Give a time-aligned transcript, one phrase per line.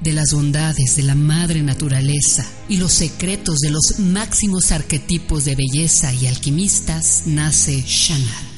[0.00, 5.56] De las bondades de la madre naturaleza y los secretos de los máximos arquetipos de
[5.56, 8.57] belleza y alquimistas, nace Shanat.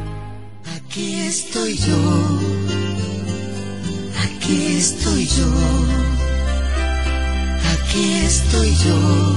[0.91, 2.39] Aquí estoy yo,
[4.25, 5.45] aquí estoy yo,
[7.71, 9.35] aquí estoy yo,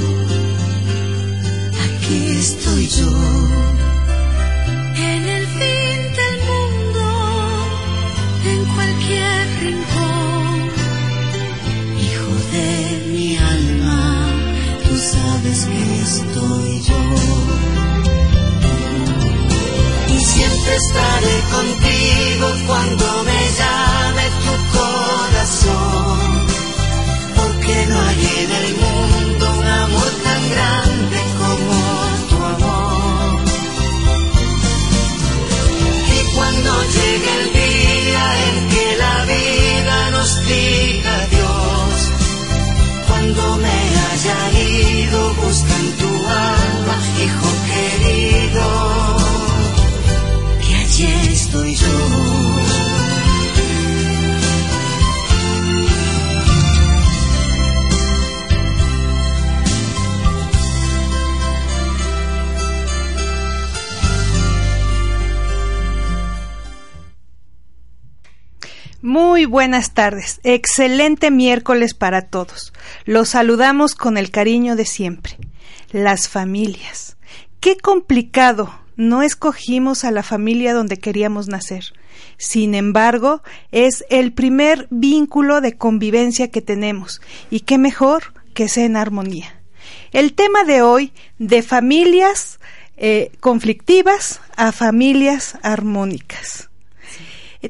[1.85, 3.07] aquí estoy yo.
[4.97, 7.05] En el fin del mundo,
[8.51, 10.71] en cualquier rincón,
[12.03, 14.27] hijo de mi alma,
[14.89, 17.44] tú sabes que estoy yo
[20.73, 26.47] estaré contigo cuando me llame tu corazón,
[27.37, 31.77] porque no hay en el mundo un amor tan grande como
[32.31, 33.41] tu amor.
[36.17, 41.95] Y cuando llegue el día en que la vida nos diga adiós,
[43.09, 47.64] cuando me haya ido, busca en tu alma, hijo
[51.03, 51.87] estoy yo.
[69.03, 70.41] Muy buenas tardes.
[70.45, 72.73] Excelente miércoles para todos.
[73.05, 75.37] Los saludamos con el cariño de siempre.
[75.91, 77.17] Las familias.
[77.61, 81.93] Qué complicado no escogimos a la familia donde queríamos nacer.
[82.37, 88.85] Sin embargo, es el primer vínculo de convivencia que tenemos y qué mejor que sea
[88.85, 89.61] en armonía.
[90.13, 92.61] El tema de hoy, de familias
[92.97, 96.71] eh, conflictivas a familias armónicas.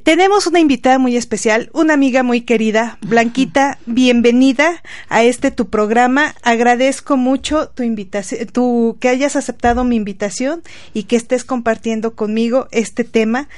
[0.02, 6.34] Tenemos una invitada muy especial, una amiga muy querida, Blanquita, bienvenida a este tu programa.
[6.42, 10.62] Agradezco mucho tu invitación, tu que hayas aceptado mi invitación
[10.94, 13.48] y que estés compartiendo conmigo este tema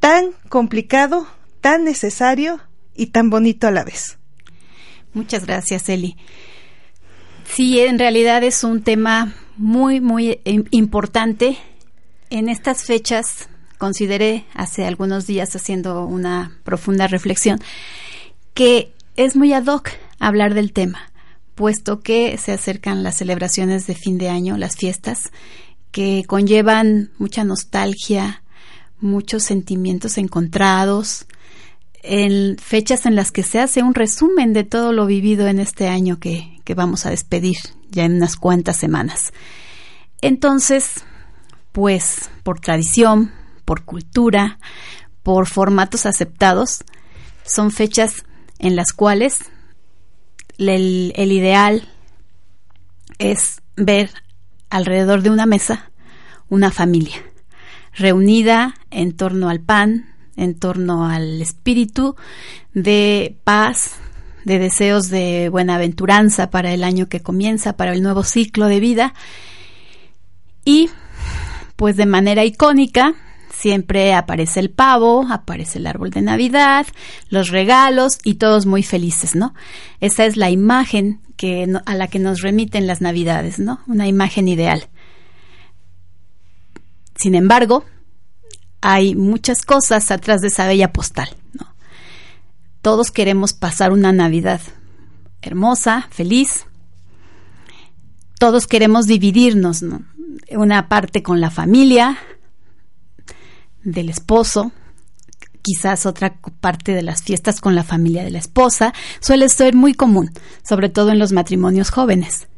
[0.00, 1.26] tan complicado,
[1.62, 2.60] tan necesario
[2.94, 4.18] y tan bonito a la vez.
[5.14, 6.18] Muchas gracias, Eli.
[7.44, 11.56] Sí, en realidad es un tema muy, muy eh, importante
[12.28, 13.48] en estas fechas
[13.78, 17.60] consideré hace algunos días haciendo una profunda reflexión
[18.54, 21.10] que es muy ad hoc hablar del tema,
[21.54, 25.30] puesto que se acercan las celebraciones de fin de año, las fiestas,
[25.90, 28.42] que conllevan mucha nostalgia,
[29.00, 31.26] muchos sentimientos encontrados,
[32.02, 35.88] en fechas en las que se hace un resumen de todo lo vivido en este
[35.88, 37.56] año que, que vamos a despedir
[37.90, 39.32] ya en unas cuantas semanas.
[40.20, 41.04] Entonces,
[41.72, 43.32] pues por tradición,
[43.64, 44.58] por cultura,
[45.22, 46.84] por formatos aceptados,
[47.44, 48.24] son fechas
[48.58, 49.50] en las cuales
[50.58, 51.88] el, ideal
[53.18, 54.10] es ver
[54.70, 55.90] alrededor de una mesa
[56.48, 57.16] una familia
[57.96, 62.16] reunida en torno al pan, en torno al espíritu
[62.72, 63.96] de paz,
[64.44, 69.14] de deseos de buenaventuranza para el año que comienza, para el nuevo ciclo de vida.
[70.64, 70.90] Y,
[71.76, 73.14] pues de manera icónica,
[73.56, 76.86] siempre aparece el pavo, aparece el árbol de Navidad,
[77.28, 79.54] los regalos y todos muy felices, ¿no?
[80.00, 83.80] Esa es la imagen que a la que nos remiten las Navidades, ¿no?
[83.86, 84.88] Una imagen ideal.
[87.16, 87.84] Sin embargo,
[88.80, 91.74] hay muchas cosas atrás de esa bella postal, ¿no?
[92.82, 94.60] Todos queremos pasar una Navidad
[95.40, 96.66] hermosa, feliz.
[98.38, 100.02] Todos queremos dividirnos, ¿no?
[100.50, 102.18] Una parte con la familia,
[103.84, 104.72] del esposo,
[105.62, 109.94] quizás otra parte de las fiestas con la familia de la esposa, suele ser muy
[109.94, 110.30] común,
[110.62, 112.48] sobre todo en los matrimonios jóvenes.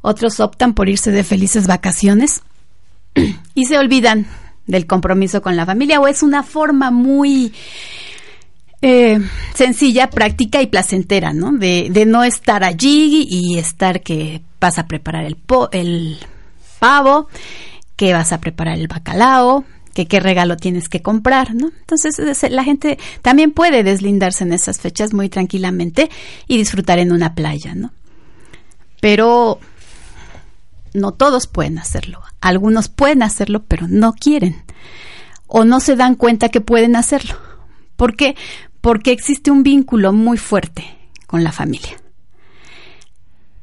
[0.00, 2.42] Otros optan por irse de felices vacaciones
[3.54, 4.26] y se olvidan
[4.66, 7.52] del compromiso con la familia o es una forma muy
[8.82, 9.18] eh,
[9.54, 11.52] sencilla, práctica y placentera, ¿no?
[11.52, 15.36] De, de, no estar allí y estar que vas a preparar el,
[15.72, 16.18] el
[16.78, 17.28] pavo,
[17.96, 19.64] que vas a preparar el bacalao,
[19.96, 21.72] que qué regalo tienes que comprar, ¿no?
[21.80, 22.18] Entonces
[22.50, 26.10] la gente también puede deslindarse en esas fechas muy tranquilamente
[26.46, 27.92] y disfrutar en una playa, ¿no?
[29.00, 29.58] Pero
[30.92, 32.20] no todos pueden hacerlo.
[32.42, 34.64] Algunos pueden hacerlo, pero no quieren.
[35.46, 37.34] O no se dan cuenta que pueden hacerlo.
[37.96, 38.36] ¿Por qué?
[38.82, 40.84] Porque existe un vínculo muy fuerte
[41.26, 41.96] con la familia.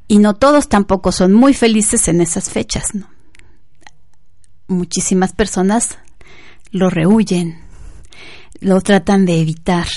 [0.07, 2.89] Y no todos tampoco son muy felices en esas fechas.
[4.67, 5.99] Muchísimas personas
[6.73, 7.59] lo rehuyen,
[8.59, 9.87] lo tratan de evitar.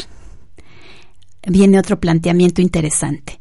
[1.45, 3.41] Viene otro planteamiento interesante.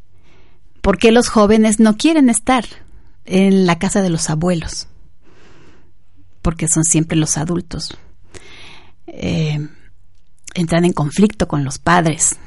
[0.81, 2.65] ¿Por qué los jóvenes no quieren estar
[3.25, 4.87] en la casa de los abuelos?
[6.41, 7.97] Porque son siempre los adultos.
[9.07, 9.67] Eh,
[10.53, 12.37] entran en conflicto con los padres.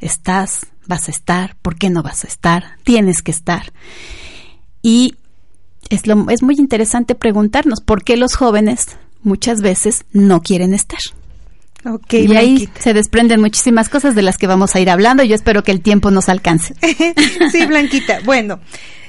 [0.00, 2.78] Estás, vas a estar, ¿por qué no vas a estar?
[2.82, 3.72] Tienes que estar.
[4.82, 5.14] Y
[5.88, 11.00] es, lo, es muy interesante preguntarnos por qué los jóvenes muchas veces no quieren estar.
[11.84, 15.22] Okay, y ahí se desprenden muchísimas cosas de las que vamos a ir hablando.
[15.22, 16.74] Yo espero que el tiempo nos alcance.
[17.52, 18.20] sí, Blanquita.
[18.24, 18.60] Bueno,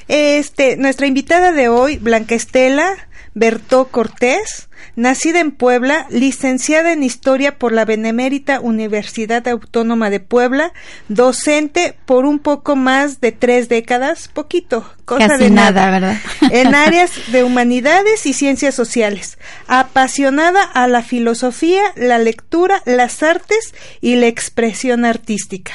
[0.08, 2.94] este, nuestra invitada de hoy, Blanca Estela
[3.33, 10.74] Bertó Cortés, nacida en Puebla, licenciada en Historia por la Benemérita Universidad Autónoma de Puebla,
[11.07, 16.18] docente por un poco más de tres décadas, poquito, cosa de nada, ¿verdad?
[16.51, 19.38] en áreas de humanidades y ciencias sociales,
[19.68, 25.72] apasionada a la filosofía, la lectura, las artes y la expresión artística.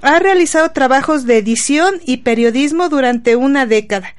[0.00, 4.14] Ha realizado trabajos de edición y periodismo durante una década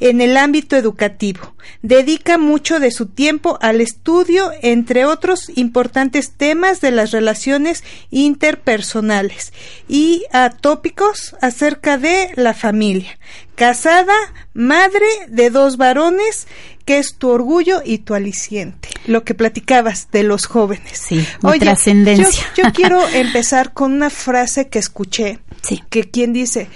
[0.00, 1.54] en el ámbito educativo.
[1.82, 9.52] Dedica mucho de su tiempo al estudio, entre otros importantes temas de las relaciones interpersonales
[9.88, 13.18] y a tópicos acerca de la familia.
[13.54, 14.14] Casada,
[14.54, 16.46] madre de dos varones,
[16.86, 18.88] que es tu orgullo y tu aliciente.
[19.06, 20.98] Lo que platicabas de los jóvenes.
[20.98, 21.26] Sí,
[21.60, 22.44] trascendencia.
[22.56, 25.40] Yo, yo quiero empezar con una frase que escuché.
[25.62, 25.82] Sí.
[25.90, 26.68] Que quien dice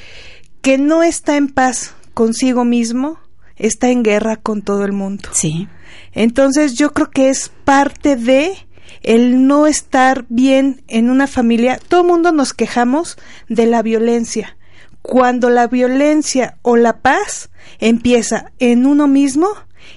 [0.60, 3.18] que no está en paz consigo mismo,
[3.56, 5.28] está en guerra con todo el mundo.
[5.32, 5.68] Sí.
[6.12, 8.54] Entonces yo creo que es parte de
[9.02, 11.78] el no estar bien en una familia.
[11.88, 13.18] Todo el mundo nos quejamos
[13.48, 14.56] de la violencia.
[15.02, 19.48] Cuando la violencia o la paz empieza en uno mismo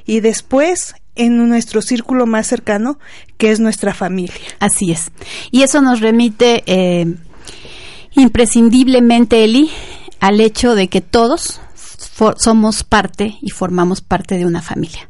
[0.06, 3.00] y después en nuestro círculo más cercano,
[3.38, 4.36] que es nuestra familia.
[4.60, 5.12] Así es.
[5.52, 7.16] Y eso nos remite eh,
[8.16, 9.72] imprescindiblemente, Eli,
[10.20, 11.62] al hecho de que todos
[12.38, 15.10] somos parte y formamos parte de una familia.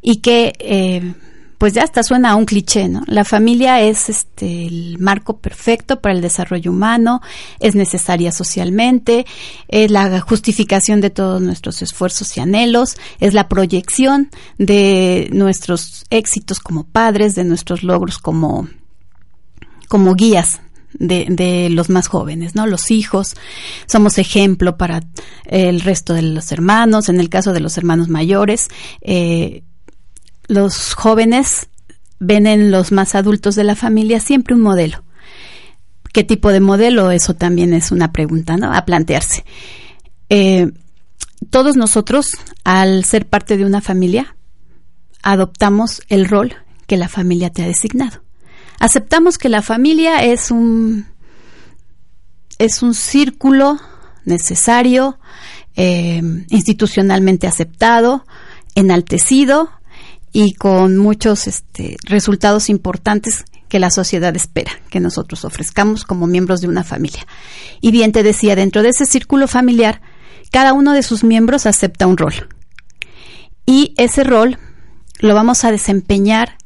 [0.00, 1.14] Y que, eh,
[1.56, 3.02] pues ya hasta suena a un cliché, ¿no?
[3.06, 7.22] La familia es este, el marco perfecto para el desarrollo humano,
[7.58, 9.24] es necesaria socialmente,
[9.68, 16.60] es la justificación de todos nuestros esfuerzos y anhelos, es la proyección de nuestros éxitos
[16.60, 18.68] como padres, de nuestros logros como,
[19.88, 20.60] como guías
[20.94, 22.66] de, de, los más jóvenes, ¿no?
[22.66, 23.34] Los hijos,
[23.86, 25.02] somos ejemplo para
[25.46, 28.68] el resto de los hermanos, en el caso de los hermanos mayores,
[29.00, 29.62] eh,
[30.46, 31.68] los jóvenes
[32.20, 35.04] ven en los más adultos de la familia siempre un modelo.
[36.12, 37.10] ¿Qué tipo de modelo?
[37.10, 38.72] Eso también es una pregunta, ¿no?
[38.72, 39.44] A plantearse.
[40.28, 40.70] Eh,
[41.50, 42.30] todos nosotros,
[42.62, 44.36] al ser parte de una familia,
[45.22, 46.54] adoptamos el rol
[46.86, 48.23] que la familia te ha designado
[48.78, 51.06] aceptamos que la familia es un
[52.58, 53.80] es un círculo
[54.24, 55.18] necesario,
[55.76, 58.24] eh, institucionalmente aceptado,
[58.74, 59.70] enaltecido
[60.32, 66.60] y con muchos este, resultados importantes que la sociedad espera que nosotros ofrezcamos como miembros
[66.60, 67.26] de una familia.
[67.80, 70.00] Y bien te decía, dentro de ese círculo familiar,
[70.52, 72.48] cada uno de sus miembros acepta un rol.
[73.66, 74.58] Y ese rol
[75.18, 76.56] lo vamos a desempeñar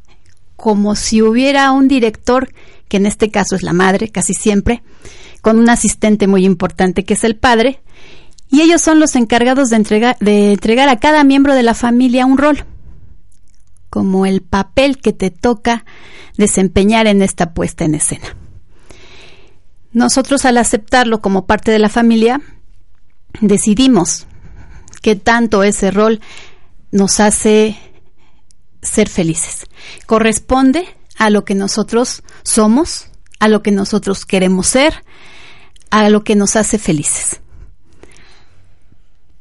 [0.59, 2.53] como si hubiera un director,
[2.89, 4.83] que en este caso es la madre, casi siempre,
[5.41, 7.81] con un asistente muy importante que es el padre,
[8.51, 12.65] y ellos son los encargados de entregar, a cada miembro de la familia un rol,
[13.89, 15.85] como el papel que te toca
[16.37, 18.37] desempeñar en esta puesta en escena.
[19.93, 22.41] Nosotros al aceptarlo como parte de la familia,
[23.41, 24.27] decidimos
[25.03, 26.21] que tanto ese rol
[26.91, 27.79] nos hace
[28.83, 29.67] ser felices.
[30.07, 33.09] Corresponde a lo que nosotros somos,
[33.41, 35.05] a lo que nosotros queremos ser,
[35.91, 37.41] a lo que nos hace felices.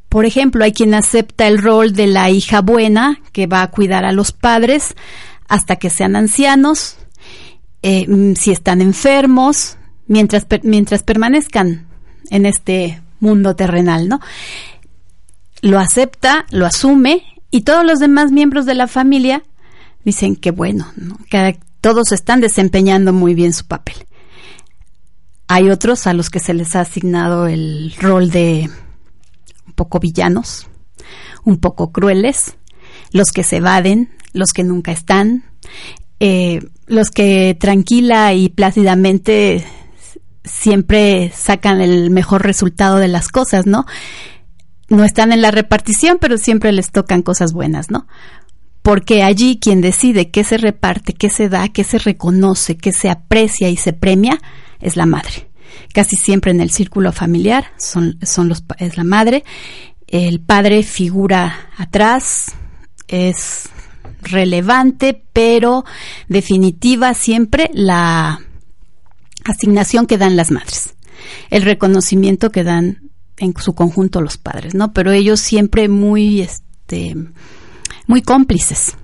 [0.09, 4.05] Por ejemplo, hay quien acepta el rol de la hija buena que va a cuidar
[4.05, 4.95] a los padres
[5.47, 6.97] hasta que sean ancianos,
[7.81, 9.77] eh, mm, si están enfermos,
[10.07, 11.87] mientras, mientras permanezcan
[12.29, 14.19] en este mundo terrenal, ¿no?
[15.61, 19.43] Lo acepta, lo asume y todos los demás miembros de la familia
[20.03, 20.91] dicen que bueno,
[21.29, 23.95] que todos están desempeñando muy bien su papel.
[25.47, 28.69] Hay otros a los que se les ha asignado el rol de
[29.65, 30.67] un poco villanos,
[31.45, 32.55] un poco crueles,
[33.11, 35.45] los que se evaden, los que nunca están,
[36.19, 39.65] eh, los que tranquila y plácidamente
[40.43, 43.85] siempre sacan el mejor resultado de las cosas, ¿no?
[44.89, 48.07] No están en la repartición, pero siempre les tocan cosas buenas, ¿no?
[48.81, 53.09] Porque allí quien decide qué se reparte, qué se da, qué se reconoce, qué se
[53.09, 54.39] aprecia y se premia,
[54.79, 55.49] es la madre.
[55.93, 59.43] Casi siempre en el círculo familiar son, son los, es la madre.
[60.07, 62.53] El padre figura atrás,
[63.07, 63.69] es
[64.21, 65.85] relevante, pero
[66.27, 68.41] definitiva siempre la
[69.45, 70.95] asignación que dan las madres,
[71.49, 73.06] el reconocimiento que dan
[73.37, 74.93] en su conjunto los padres, ¿no?
[74.93, 77.15] Pero ellos siempre muy, este,
[78.07, 78.95] muy cómplices.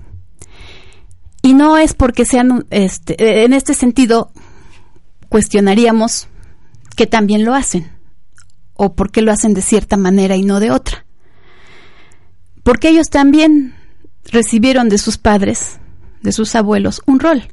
[1.42, 4.32] Y no es porque sean, este, en este sentido,
[5.28, 6.28] cuestionaríamos
[6.96, 7.92] que también lo hacen,
[8.74, 11.04] o por qué lo hacen de cierta manera y no de otra.
[12.62, 13.74] Porque ellos también
[14.24, 15.78] recibieron de sus padres,
[16.22, 17.48] de sus abuelos, un rol.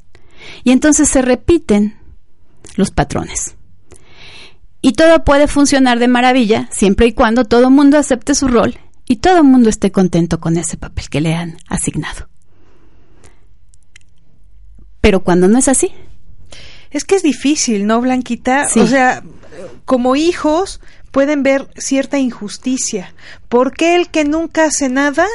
[0.63, 1.97] Y entonces se repiten
[2.75, 3.55] los patrones.
[4.81, 8.79] Y todo puede funcionar de maravilla siempre y cuando todo el mundo acepte su rol
[9.07, 12.29] y todo el mundo esté contento con ese papel que le han asignado.
[15.01, 15.91] Pero cuando no es así.
[16.91, 18.67] Es que es difícil, ¿no, Blanquita?
[18.75, 19.23] O sea,
[19.85, 23.13] como hijos pueden ver cierta injusticia.
[23.49, 25.27] ¿Por qué el que nunca hace nada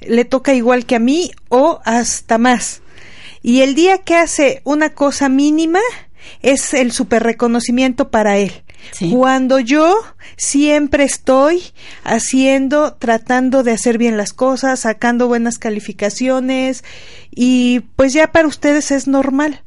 [0.00, 2.82] le toca igual que a mí o hasta más?
[3.42, 5.80] Y el día que hace una cosa mínima,
[6.42, 8.52] es el super reconocimiento para él.
[9.10, 9.94] Cuando yo
[10.36, 11.62] siempre estoy
[12.02, 16.84] haciendo, tratando de hacer bien las cosas, sacando buenas calificaciones
[17.30, 19.62] y pues ya para ustedes es normal.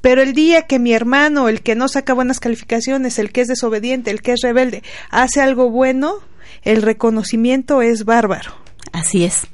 [0.00, 3.48] Pero el día que mi hermano, el que no saca buenas calificaciones, el que es
[3.48, 6.14] desobediente, el que es rebelde, hace algo bueno,
[6.62, 8.52] el reconocimiento es bárbaro.
[8.92, 9.46] Así es.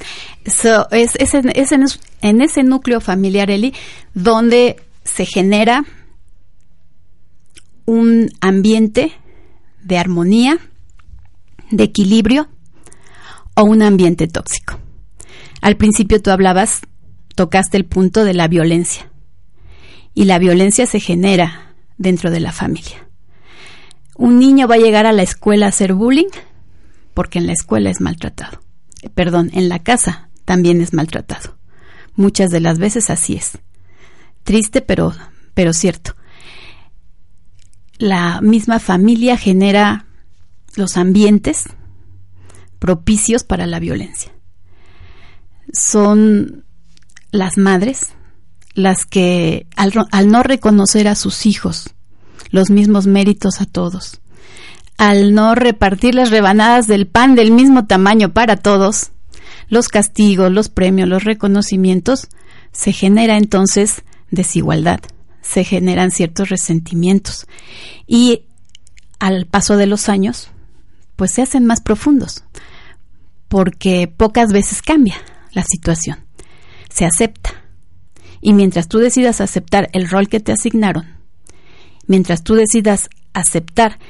[0.44, 1.72] es, es, en, es
[2.20, 3.74] en ese núcleo familiar, Eli,
[4.12, 5.84] donde se genera
[7.86, 9.12] un ambiente
[9.82, 10.58] de armonía,
[11.70, 12.48] de equilibrio
[13.54, 14.78] o un ambiente tóxico.
[15.60, 16.82] Al principio tú hablabas,
[17.34, 19.10] tocaste el punto de la violencia.
[20.14, 23.08] Y la violencia se genera dentro de la familia.
[24.16, 26.28] Un niño va a llegar a la escuela a hacer bullying
[27.14, 28.60] porque en la escuela es maltratado.
[29.14, 31.58] Perdón, en la casa también es maltratado.
[32.14, 33.58] Muchas de las veces así es.
[34.44, 35.12] Triste, pero,
[35.54, 36.14] pero cierto
[38.04, 40.04] la misma familia genera
[40.76, 41.64] los ambientes
[42.78, 44.30] propicios para la violencia.
[45.72, 46.66] Son
[47.30, 48.10] las madres
[48.74, 49.94] las que al,
[50.30, 51.94] no reconocer a sus hijos
[52.50, 54.20] los mismos méritos a todos,
[54.98, 59.12] al no repartir las rebanadas del pan del mismo tamaño para todos,
[59.68, 62.28] los castigos, los premios, los reconocimientos,
[62.70, 65.00] se genera entonces desigualdad
[65.44, 67.46] se generan ciertos resentimientos.
[68.06, 68.46] Y
[69.20, 70.50] al paso de los años
[71.16, 72.42] pues se hacen más profundos
[73.46, 75.14] porque pocas veces cambia
[75.52, 76.18] la situación,
[76.88, 77.62] se acepta.
[78.40, 81.06] Y mientras tú decidas aceptar el rol que te asignaron,
[82.08, 84.00] mientras tú decidas aceptar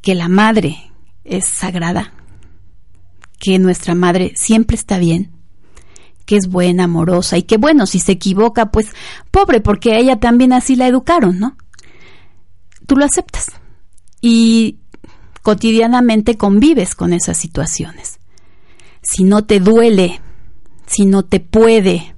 [0.00, 0.78] que la madre
[1.24, 2.14] es sagrada,
[3.38, 5.30] que nuestra madre siempre está bien,
[6.30, 8.86] que es buena, amorosa y que bueno, si se equivoca, pues
[9.32, 11.56] pobre, porque ella también así la educaron, ¿no?
[12.86, 13.46] Tú lo aceptas
[14.20, 14.78] y
[15.42, 18.20] cotidianamente convives con esas situaciones.
[19.02, 20.20] Si no te duele,
[20.86, 22.14] si no te puede,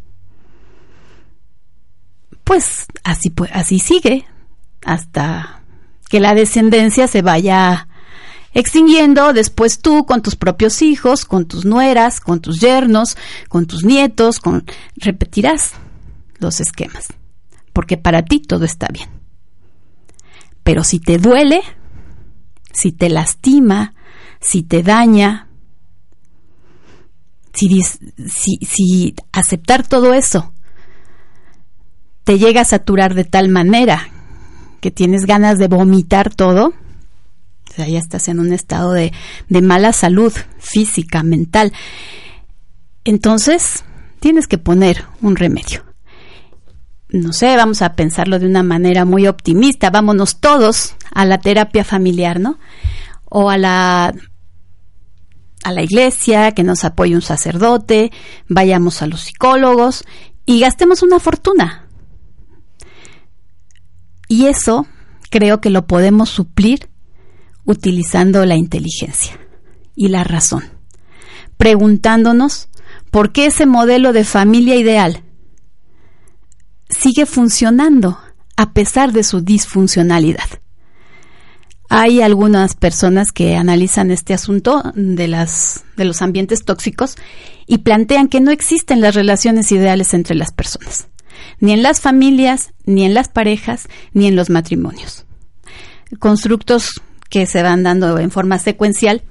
[2.44, 4.26] pues así, así sigue
[4.84, 5.62] hasta
[6.10, 7.88] que la descendencia se vaya
[8.54, 13.16] extinguiendo, después tú con tus propios hijos, con tus nueras, con tus yernos,
[13.48, 14.64] con tus nietos, con
[14.96, 15.72] repetirás
[16.38, 17.08] los esquemas,
[17.72, 19.08] porque para ti todo está bien.
[20.62, 21.60] Pero si te duele,
[22.72, 23.94] si te lastima,
[24.40, 25.48] si te daña,
[27.52, 30.52] si, si, si aceptar todo eso
[32.24, 34.08] te llega a saturar de tal manera
[34.80, 36.72] que tienes ganas de vomitar todo,
[37.72, 39.12] o sea, ya estás en un estado de,
[39.48, 41.72] de mala salud física, mental.
[43.02, 43.82] Entonces,
[44.20, 45.82] tienes que poner un remedio.
[47.08, 49.88] No sé, vamos a pensarlo de una manera muy optimista.
[49.88, 52.58] Vámonos todos a la terapia familiar, ¿no?
[53.24, 54.14] O a la
[55.64, 58.12] a la iglesia, que nos apoye un sacerdote,
[58.48, 60.04] vayamos a los psicólogos
[60.44, 61.86] y gastemos una fortuna.
[64.28, 64.86] Y eso
[65.30, 66.91] creo que lo podemos suplir
[67.64, 69.38] utilizando la inteligencia
[69.94, 70.64] y la razón,
[71.56, 72.68] preguntándonos
[73.10, 75.22] por qué ese modelo de familia ideal
[76.88, 78.18] sigue funcionando
[78.56, 80.48] a pesar de su disfuncionalidad.
[81.88, 87.16] Hay algunas personas que analizan este asunto de, las, de los ambientes tóxicos
[87.66, 91.08] y plantean que no existen las relaciones ideales entre las personas
[91.60, 95.24] ni en las familias, ni en las parejas, ni en los matrimonios.
[96.18, 97.00] Constructos
[97.32, 99.22] que se van dando en forma secuencial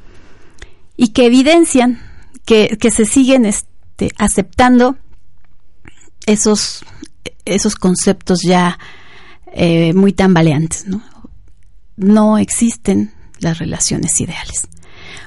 [0.98, 2.02] y que evidencian
[2.46, 4.98] que, se siguen este, aceptando
[6.26, 6.84] esos,
[7.46, 8.80] esos conceptos ya
[9.54, 10.88] eh, muy tambaleantes.
[10.88, 11.04] ¿no?
[11.96, 14.68] no existen las relaciones ideales.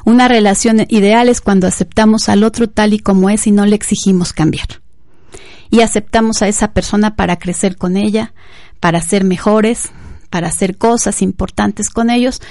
[0.05, 3.77] Una relación ideal es cuando aceptamos al otro tal y como es y no le
[3.77, 4.67] exigimos cambiar
[5.71, 8.35] y aceptamos a esa persona para crecer con ella,
[8.81, 9.91] para ser mejores,
[10.35, 12.43] para hacer cosas importantes con ellos,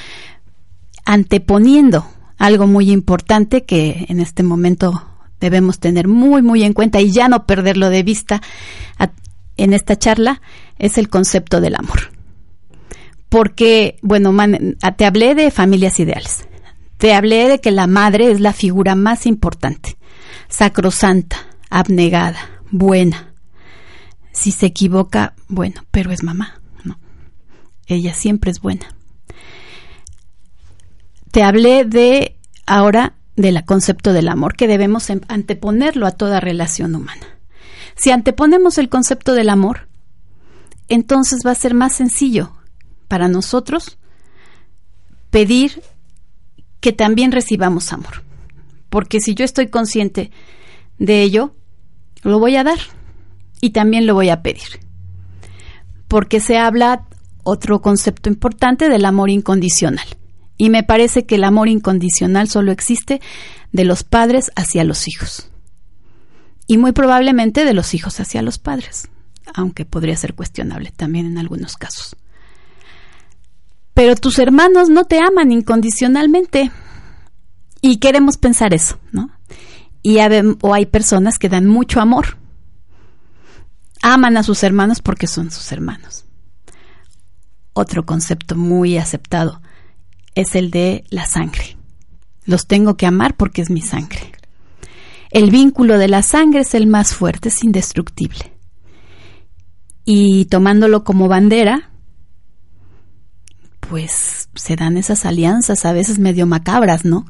[1.04, 2.08] anteponiendo
[2.38, 5.04] algo muy importante que en este momento
[5.42, 8.42] debemos tener muy, muy en cuenta y ya no perderlo de vista
[9.58, 10.40] en esta charla,
[10.80, 12.14] es el concepto del amor.
[13.28, 14.34] Porque, bueno,
[14.96, 16.48] te hablé de familias ideales.
[16.96, 19.98] Te hablé de que la madre es la figura más importante,
[20.48, 21.36] sacrosanta,
[21.70, 23.34] abnegada, buena.
[24.32, 26.63] Si se equivoca, bueno, pero es mamá.
[27.88, 28.96] Ella siempre es buena.
[31.32, 36.96] Te hablé de ahora del concepto del amor, que debemos em, anteponerlo a toda relación
[36.96, 37.26] humana.
[37.96, 39.88] Si anteponemos el concepto del amor,
[40.90, 42.54] entonces va a ser más sencillo
[43.08, 43.98] para nosotros
[45.30, 45.82] pedir
[46.80, 48.24] que también recibamos amor.
[48.90, 50.32] Porque si yo estoy consciente
[51.00, 51.56] de ello,
[52.22, 52.80] lo voy a dar
[53.62, 54.80] y también lo voy a pedir.
[56.08, 57.08] Porque se habla
[57.44, 60.06] otro concepto importante del amor incondicional.
[60.58, 63.22] Y me parece que el amor incondicional solo existe
[63.72, 65.50] de los padres hacia los hijos.
[66.68, 69.10] Y muy probablemente de los hijos hacia los padres,
[69.54, 72.16] aunque podría ser cuestionable también en algunos casos.
[73.94, 76.72] Pero tus hermanos no te aman incondicionalmente.
[77.82, 79.30] Y queremos pensar eso, ¿no?
[80.04, 80.18] y
[80.62, 82.38] o hay personas que dan mucho amor.
[84.02, 86.26] Aman a sus hermanos porque son sus hermanos.
[87.74, 89.62] Otro concepto muy aceptado
[90.36, 91.78] es el de la sangre.
[92.46, 94.32] Los tengo que amar porque es mi sangre.
[95.32, 98.54] El vínculo de la sangre es el más fuerte, es indestructible.
[100.06, 101.92] Y tomándolo como bandera,
[103.80, 107.26] pues se dan esas alianzas a veces medio macabras, ¿no?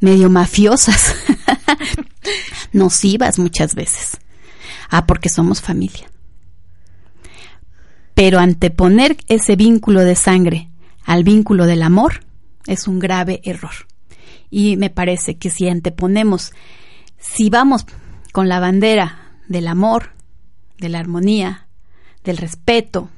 [0.00, 1.14] Medio mafiosas.
[2.72, 4.18] nocivas muchas veces.
[4.88, 6.10] Ah, porque somos familia.
[8.20, 10.68] Pero anteponer ese vínculo de sangre
[11.06, 12.20] al vínculo del amor
[12.66, 13.72] es un grave error.
[14.50, 16.52] Y me parece que si anteponemos,
[17.16, 17.86] si vamos
[18.32, 20.10] con la bandera del amor,
[20.76, 21.66] de la armonía,
[22.22, 23.08] del respeto,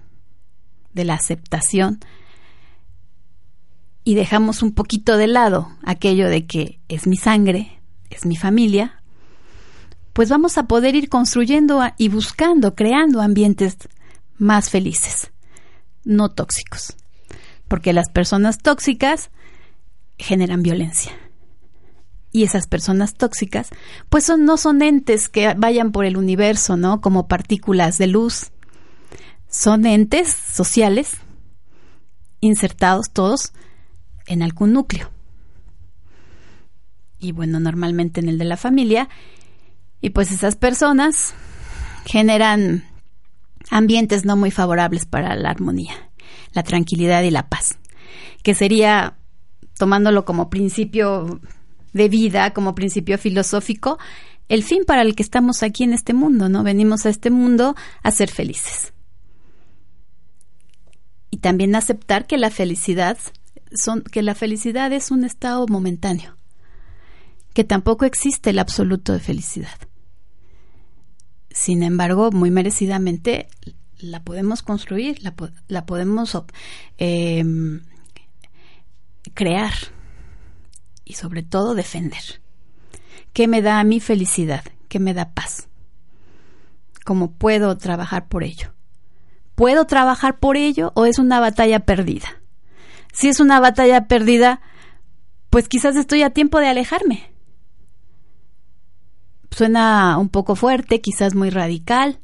[0.93, 1.99] de la aceptación,
[4.05, 9.03] y dejamos un poquito de lado aquello de que es mi sangre, es mi familia,
[10.13, 13.79] pues vamos a poder ir construyendo y buscando, creando ambientes
[14.43, 15.31] más felices,
[16.05, 16.97] no tóxicos.
[17.69, 19.31] Porque las personas tóxicas
[20.19, 21.13] generan violencia.
[22.33, 23.71] Y esas personas tóxicas,
[24.09, 27.01] pues no son entes que vayan por el universo, ¿no?
[27.01, 28.51] Como partículas de luz.
[29.49, 31.13] Son entes sociales
[32.41, 33.53] insertados todos
[34.27, 35.11] en algún núcleo
[37.23, 39.09] y bueno, normalmente en el de la familia.
[40.01, 41.35] Y pues esas personas
[42.05, 42.85] generan
[43.71, 45.95] ambientes no muy favorables para la armonía,
[46.53, 47.79] la tranquilidad y la paz,
[48.43, 49.17] que sería,
[49.79, 51.41] tomándolo como principio
[51.93, 53.99] de vida, como principio filosófico,
[54.49, 56.63] el fin para el que estamos aquí en este mundo, ¿no?
[56.63, 58.93] Venimos a este mundo a ser felices.
[61.31, 63.17] Y también aceptar que la felicidad
[63.75, 66.37] son que la felicidad es un estado momentáneo,
[67.55, 69.79] que tampoco existe el absoluto de felicidad.
[71.55, 73.49] Sin embargo, muy merecidamente
[73.99, 75.23] la podemos construir,
[75.69, 76.37] la, podemos
[76.99, 77.83] em,
[79.35, 79.73] crear
[81.05, 82.43] y sobre todo defender.
[83.33, 84.65] ¿Qué me da a mí felicidad?
[84.89, 85.69] ¿Qué me da paz?
[87.05, 88.75] ¿Cómo puedo trabajar por ello?
[89.55, 92.41] ¿Puedo trabajar por ello o es una batalla perdida?
[93.13, 94.61] Si es una batalla perdida,
[95.51, 97.32] pues quizás estoy a tiempo de alejarme.
[99.55, 102.19] Suena un poco fuerte, quizás muy radical,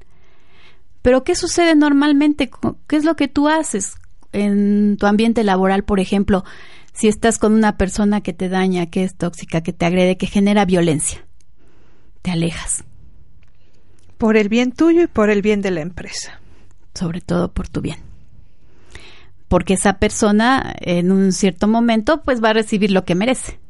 [1.02, 2.50] pero ¿qué sucede normalmente?
[2.86, 3.94] ¿Qué es lo que tú haces
[4.32, 6.44] en tu ambiente laboral, por ejemplo?
[6.98, 10.26] si estás con una persona que te daña, que es tóxica, que te agrede, que
[10.26, 11.24] genera violencia.
[12.22, 12.82] Te alejas.
[14.18, 16.40] Por el bien tuyo y por el bien de la empresa.
[16.94, 17.98] Sobre todo por tu bien.
[19.46, 23.60] Porque esa persona en un cierto momento pues va a recibir lo que merece.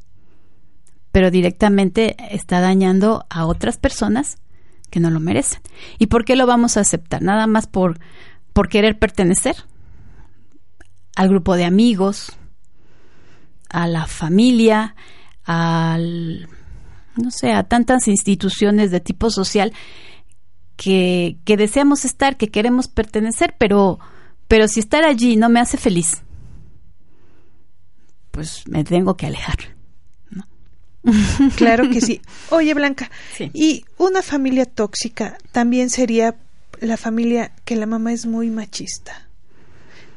[1.19, 4.39] Pero directamente está dañando a otras personas
[4.89, 5.61] que no lo merecen.
[5.99, 7.23] ¿Y por qué lo vamos a aceptar?
[7.23, 7.99] Nada más por,
[8.53, 9.57] por querer pertenecer
[11.17, 12.37] al grupo de amigos,
[13.69, 14.95] a la familia,
[15.43, 16.49] al,
[17.17, 19.73] no sé, a tantas instituciones de tipo social
[20.77, 23.99] que, que deseamos estar, que queremos pertenecer, pero,
[24.47, 26.23] pero si estar allí no me hace feliz,
[28.31, 29.78] pues me tengo que alejar.
[31.57, 32.21] Claro que sí.
[32.51, 33.11] Oye, Blanca,
[33.53, 36.37] y una familia tóxica también sería
[36.81, 39.29] la familia que la mamá es muy machista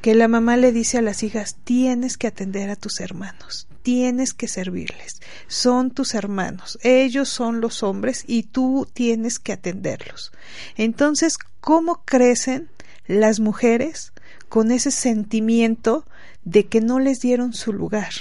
[0.02, 4.34] que la mamá le dice a las hijas, tienes que atender a tus hermanos, tienes
[4.34, 10.32] que servirles, son tus hermanos, ellos son los hombres y tú tienes que atenderlos.
[10.76, 12.70] Entonces, ¿cómo crecen
[13.06, 14.12] las mujeres
[14.50, 16.06] con ese sentimiento
[16.44, 18.12] de que no les dieron su lugar?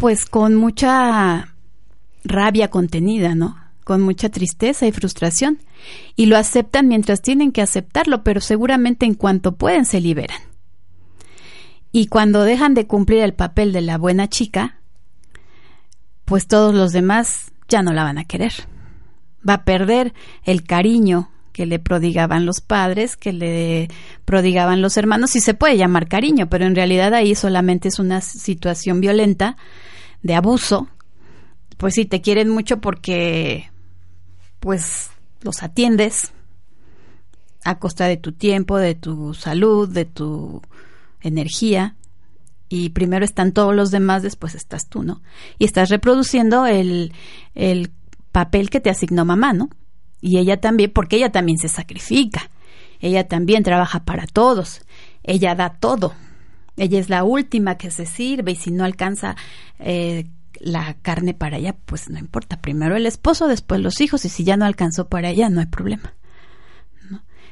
[0.00, 1.54] Pues con mucha
[2.24, 3.58] rabia contenida, ¿no?
[3.84, 5.58] Con mucha tristeza y frustración
[6.16, 10.40] y lo aceptan mientras tienen que aceptarlo, pero seguramente en cuanto pueden se liberan.
[11.92, 14.80] Y cuando dejan de cumplir el papel de la buena chica,
[16.24, 18.54] pues todos los demás ya no la van a querer.
[19.46, 23.88] Va a perder el cariño que le prodigaban los padres, que le
[24.24, 28.20] prodigaban los hermanos, y se puede llamar cariño, pero en realidad ahí solamente es una
[28.20, 29.56] situación violenta
[30.22, 30.88] de abuso.
[31.76, 33.70] Pues sí, te quieren mucho porque
[34.60, 35.10] pues
[35.42, 36.32] los atiendes
[37.64, 40.62] a costa de tu tiempo, de tu salud, de tu
[41.20, 41.96] energía.
[42.68, 45.22] Y primero están todos los demás, después estás tú, ¿no?
[45.58, 47.12] Y estás reproduciendo el,
[47.54, 47.90] el
[48.30, 49.70] papel que te asignó mamá, ¿no?
[50.20, 52.50] Y ella también, porque ella también se sacrifica.
[53.00, 54.82] Ella también trabaja para todos.
[55.22, 56.14] Ella da todo.
[56.76, 59.36] Ella es la última que se sirve y si no alcanza
[59.78, 60.26] eh,
[60.60, 62.60] la carne para ella, pues no importa.
[62.60, 65.66] Primero el esposo, después los hijos, y si ya no alcanzó para ella, no hay
[65.66, 66.14] problema.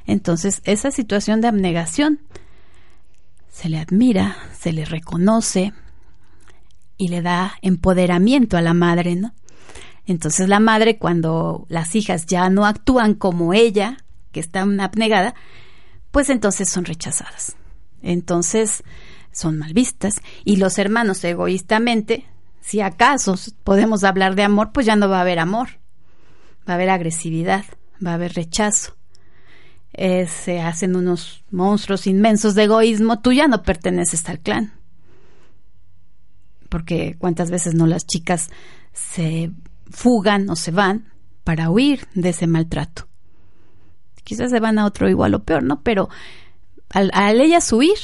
[0.07, 2.21] Entonces, esa situación de abnegación
[3.51, 5.73] se le admira, se le reconoce
[6.97, 9.35] y le da empoderamiento a la madre, ¿no?
[10.09, 13.99] Entonces la madre, cuando las hijas ya no actúan como ella,
[14.33, 15.35] que está abnegada,
[16.11, 17.57] pues entonces son rechazadas.
[18.03, 18.83] Entonces
[19.31, 22.27] son mal vistas y los hermanos egoístamente
[22.69, 25.69] si acaso podemos hablar de amor, pues ya no va a haber amor,
[26.69, 27.65] va a haber agresividad,
[28.05, 28.95] va a haber rechazo.
[29.95, 34.75] Eh, se hacen unos monstruos inmensos de egoísmo, tú ya no perteneces al clan.
[36.69, 38.51] Porque cuántas veces no las chicas
[38.93, 39.51] se
[39.91, 41.13] fugan o se van
[41.45, 43.09] para huir de ese maltrato.
[44.25, 45.83] Quizás se van a otro igual o peor, ¿no?
[45.83, 46.09] Pero
[46.91, 47.97] al, al ellas huir,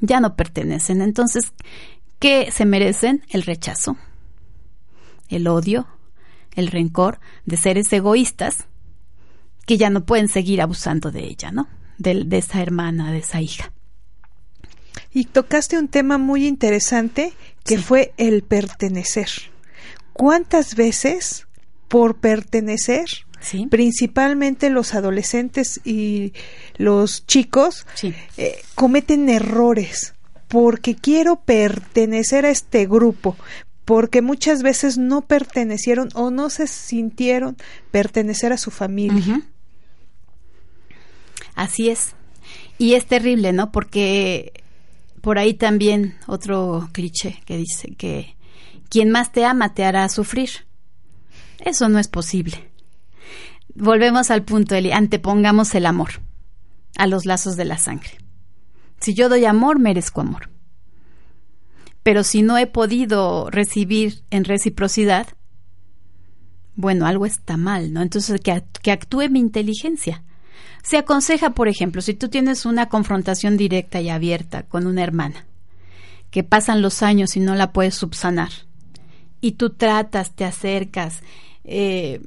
[0.00, 1.02] ya no pertenecen.
[1.02, 1.52] Entonces,
[2.18, 3.96] que se merecen el rechazo,
[5.28, 5.86] el odio,
[6.54, 8.66] el rencor de seres egoístas
[9.66, 11.68] que ya no pueden seguir abusando de ella, ¿no?
[11.98, 13.72] De, esa hermana, de esa hija.
[15.12, 17.32] Y tocaste un tema muy interesante
[17.64, 19.28] que fue el pertenecer.
[20.14, 21.46] ¿Cuántas veces
[21.88, 23.06] por pertenecer,
[23.68, 26.32] principalmente los adolescentes y
[26.76, 27.86] los chicos,
[28.36, 30.14] eh, cometen errores
[30.48, 33.36] porque quiero pertenecer a este grupo,
[33.84, 37.56] porque muchas veces no pertenecieron o no se sintieron
[37.90, 39.42] pertenecer a su familia.
[41.54, 42.14] Así es.
[42.78, 43.72] Y es terrible, ¿no?
[43.72, 44.52] Porque
[45.20, 48.36] por ahí también otro cliché que dice que
[48.94, 50.50] quien más te ama te hará sufrir.
[51.58, 52.70] Eso no es posible.
[53.74, 56.20] Volvemos al punto, Eli, antepongamos el amor
[56.96, 58.12] a los lazos de la sangre.
[59.00, 60.48] Si yo doy amor, merezco amor.
[62.04, 65.26] Pero si no he podido recibir en reciprocidad,
[66.76, 68.00] bueno, algo está mal, ¿no?
[68.00, 70.22] Entonces, que, que actúe mi inteligencia.
[70.84, 75.46] Se aconseja, por ejemplo, si tú tienes una confrontación directa y abierta con una hermana,
[76.30, 78.50] que pasan los años y no la puedes subsanar,
[79.44, 81.20] y tú tratas, te acercas,
[81.64, 82.22] eh,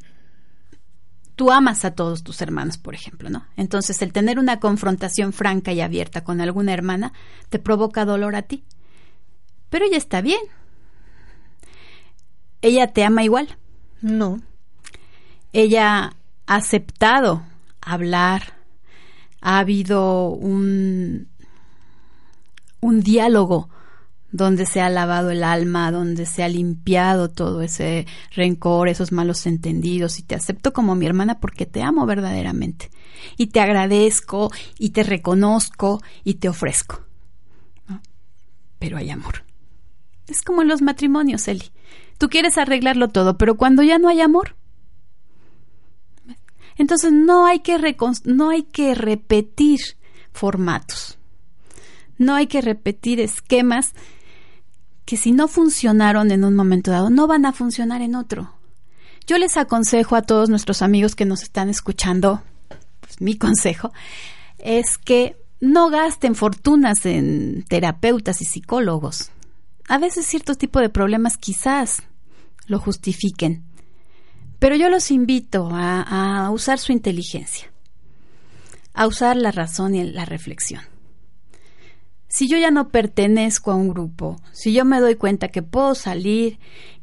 [1.35, 3.43] tú amas a todos tus hermanos, por ejemplo, ¿no?
[3.55, 7.13] Entonces, el tener una confrontación franca y abierta con alguna hermana
[7.49, 8.63] te provoca dolor a ti.
[9.71, 10.41] Pero ella está bien.
[12.61, 13.57] Ella te ama igual.
[13.99, 14.39] No.
[15.53, 16.13] Ella
[16.45, 17.41] ha aceptado
[17.81, 18.53] hablar.
[19.41, 21.29] Ha habido un,
[22.79, 23.69] un diálogo
[24.37, 29.45] donde se ha lavado el alma, donde se ha limpiado todo ese rencor, esos malos
[29.47, 32.91] entendidos, y te acepto como mi hermana porque te amo verdaderamente,
[33.35, 37.01] y te agradezco, y te reconozco, y te ofrezco.
[38.79, 39.43] Pero hay amor.
[40.27, 41.71] Es como en los matrimonios, Eli.
[42.19, 44.55] Tú quieres arreglarlo todo, pero cuando ya no hay amor,
[46.77, 47.95] entonces no hay que,
[48.25, 49.79] no hay que repetir
[50.31, 51.17] formatos.
[52.19, 53.93] No hay que repetir esquemas
[55.07, 58.51] que si no funcionaron en un momento dado, no van a funcionar en otro.
[59.25, 62.43] Yo les aconsejo a todos nuestros amigos que nos están escuchando,
[62.99, 63.93] pues mi consejo
[64.57, 69.31] es que no gasten fortunas en terapeutas y psicólogos.
[69.87, 72.03] A veces cierto tipo de problemas quizás
[72.65, 73.63] lo justifiquen,
[74.59, 77.71] pero yo los invito a, a usar su inteligencia,
[78.93, 80.96] a usar la razón y la reflexión
[82.27, 85.95] si yo ya no pertenezco a un grupo, si yo me doy cuenta que puedo
[85.95, 86.59] salir,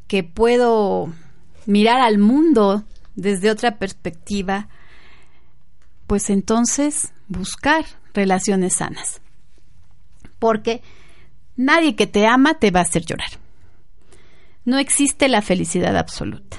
[0.07, 1.13] que puedo
[1.67, 2.85] mirar al mundo
[3.15, 4.69] desde otra perspectiva,
[6.07, 9.21] pues entonces buscar relaciones sanas.
[10.39, 10.83] Porque
[11.57, 13.31] nadie que te ama te va a hacer llorar.
[14.65, 16.59] No existe la felicidad absoluta.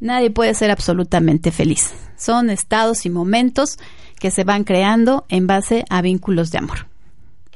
[0.00, 1.94] Nadie puede ser absolutamente feliz.
[2.16, 3.78] Son estados y momentos
[4.22, 6.86] que se van creando en base a vínculos de amor,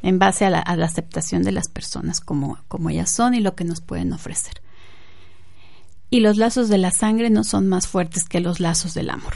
[0.02, 3.62] en base a la, aceptación de las personas como, como ellas son y lo que
[3.62, 4.54] nos pueden ofrecer.
[6.10, 9.34] Y los lazos de la sangre no son más fuertes que los lazos del amor.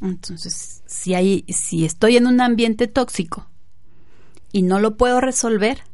[0.00, 3.46] Entonces, si, hay, si estoy en un ambiente tóxico
[4.50, 5.84] y no lo puedo resolver,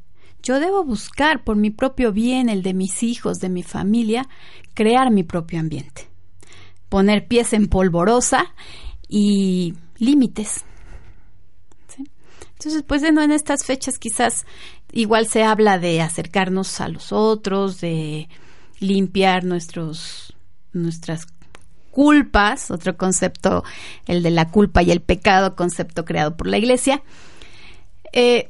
[0.43, 4.27] yo debo buscar por mi propio bien, el de mis hijos, de mi familia,
[4.73, 6.09] crear mi propio ambiente.
[6.89, 8.55] Poner pies en polvorosa
[9.13, 10.65] y límites.
[12.55, 14.47] Entonces, pues bueno, en estas fechas quizás
[14.91, 18.29] igual se habla de acercarnos a los otros, de
[18.79, 20.35] limpiar nuestros,
[20.73, 21.27] nuestras
[21.91, 23.65] culpas, otro concepto,
[24.07, 27.03] el de la culpa y el pecado, concepto creado por la iglesia.
[28.13, 28.49] Eh,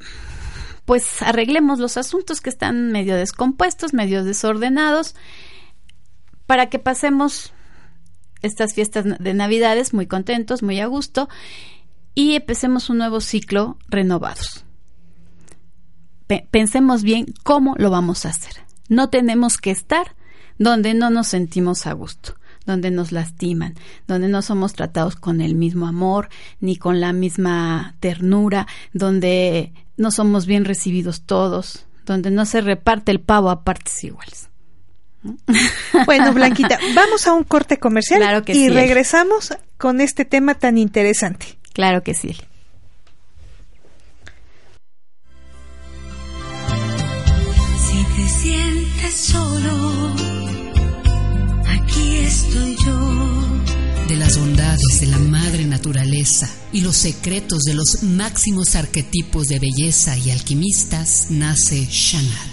[0.85, 5.15] pues arreglemos los asuntos que están medio descompuestos, medio desordenados,
[6.45, 7.51] para que pasemos
[8.43, 11.27] estas fiestas de Navidades muy contentos, muy a gusto
[12.13, 14.65] y empecemos un nuevo ciclo renovados.
[16.51, 18.53] pensemos bien cómo lo vamos a hacer.
[18.89, 20.15] No tenemos que estar
[20.59, 23.75] donde no nos sentimos a gusto, donde nos lastiman,
[24.07, 26.29] donde no somos tratados con el mismo amor
[26.59, 33.11] ni con la misma ternura, donde no somos bien recibidos todos, donde no se reparte
[33.11, 34.49] el pavo a partes iguales.
[36.05, 41.57] Bueno, Blanquita, vamos a un corte comercial y regresamos con este tema tan interesante.
[41.73, 42.35] Claro que sí.
[47.77, 50.13] Si te sientes solo,
[51.67, 54.07] aquí estoy yo.
[54.07, 59.59] De las bondades de la madre naturaleza y los secretos de los máximos arquetipos de
[59.59, 62.52] belleza y alquimistas nace Shanat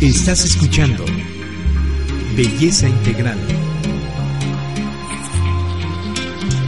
[0.00, 1.04] Estás escuchando
[2.36, 3.38] Belleza Integral.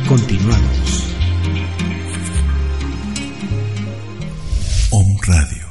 [0.08, 1.04] Continuamos.
[4.90, 5.66] Om Radio.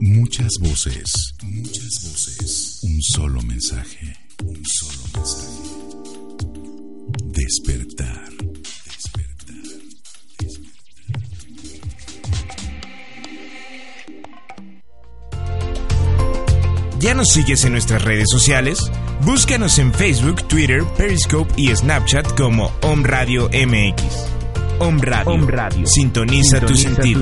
[0.00, 2.80] Muchas voces, muchas voces.
[2.82, 3.97] Un solo mensaje,
[17.18, 18.92] nos sigues en nuestras redes sociales?
[19.22, 24.28] Búscanos en Facebook, Twitter, Periscope y Snapchat como Om Radio MX.
[24.78, 25.84] Om Radio.
[25.84, 27.20] Sintoniza, tu sentido.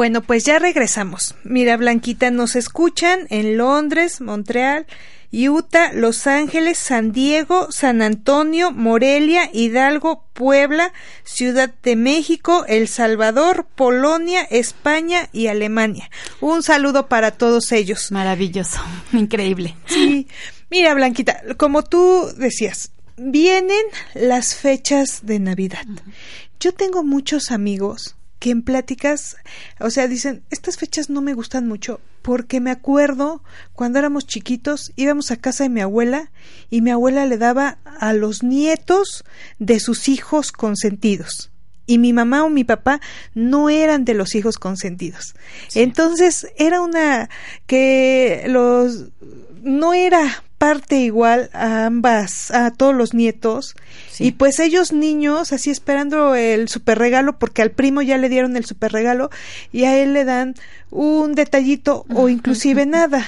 [0.00, 1.34] Bueno, pues ya regresamos.
[1.44, 4.86] Mira, Blanquita, nos escuchan en Londres, Montreal,
[5.30, 13.66] Utah, Los Ángeles, San Diego, San Antonio, Morelia, Hidalgo, Puebla, Ciudad de México, El Salvador,
[13.74, 16.10] Polonia, España y Alemania.
[16.40, 18.10] Un saludo para todos ellos.
[18.10, 18.80] Maravilloso,
[19.12, 19.76] increíble.
[19.84, 20.28] Sí,
[20.70, 23.84] mira Blanquita, como tú decías, vienen
[24.14, 25.84] las fechas de Navidad.
[26.58, 29.36] Yo tengo muchos amigos que en pláticas,
[29.78, 33.42] o sea, dicen, estas fechas no me gustan mucho porque me acuerdo
[33.74, 36.32] cuando éramos chiquitos, íbamos a casa de mi abuela
[36.70, 39.24] y mi abuela le daba a los nietos
[39.58, 41.50] de sus hijos consentidos.
[41.86, 43.00] Y mi mamá o mi papá
[43.34, 45.34] no eran de los hijos consentidos.
[45.74, 47.28] Entonces era una
[47.66, 49.08] que los
[49.62, 53.74] no era parte igual a ambas, a todos los nietos.
[54.18, 58.58] Y pues ellos niños, así esperando el super regalo, porque al primo ya le dieron
[58.58, 59.30] el super regalo
[59.72, 60.54] y a él le dan
[60.90, 63.26] un detallito o inclusive nada.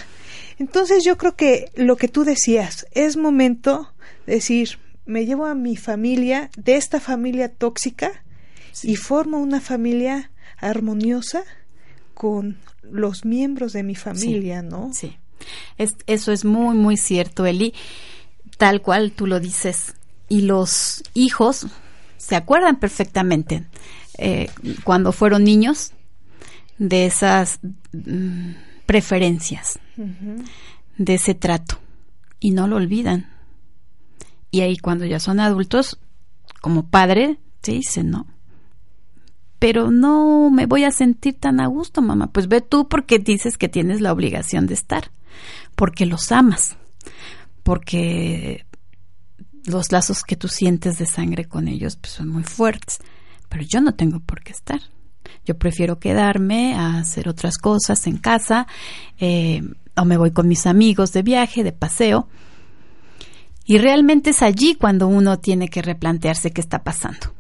[0.59, 3.91] Entonces yo creo que lo que tú decías, es momento
[4.27, 8.13] de decir, me llevo a mi familia de esta familia tóxica
[8.83, 11.45] y formo una familia armoniosa
[12.13, 14.91] con los miembros de mi familia, ¿no?
[14.93, 15.17] Sí.
[15.79, 17.75] Es, eso es muy, muy cierto, Eli.
[18.59, 19.95] Tal cual tú lo dices.
[20.29, 21.67] Y los hijos
[22.17, 23.67] se acuerdan perfectamente
[24.19, 24.49] eh,
[24.85, 25.93] cuando fueron niños
[26.79, 27.61] de esas
[27.93, 28.53] mm,
[28.87, 29.79] preferencias,
[30.97, 31.79] de ese trato.
[32.41, 33.31] Y no lo olvidan.
[34.51, 35.99] Y ahí cuando ya son adultos,
[36.61, 38.27] como padre, se dicen, no.
[39.59, 42.33] Pero no me voy a sentir tan a gusto, mamá.
[42.33, 45.11] Pues ve tú porque dices que tienes la obligación de estar
[45.75, 46.77] porque los amas,
[47.63, 48.67] porque
[49.65, 52.99] los lazos que tú sientes de sangre con ellos pues, son muy fuertes,
[53.49, 54.81] pero yo no tengo por qué estar.
[55.45, 58.67] Yo prefiero quedarme a hacer otras cosas en casa,
[59.19, 59.63] eh,
[59.97, 62.29] o me voy con mis amigos de viaje, de paseo.
[63.65, 67.35] Y realmente es allí cuando uno tiene que replantearse qué está pasando.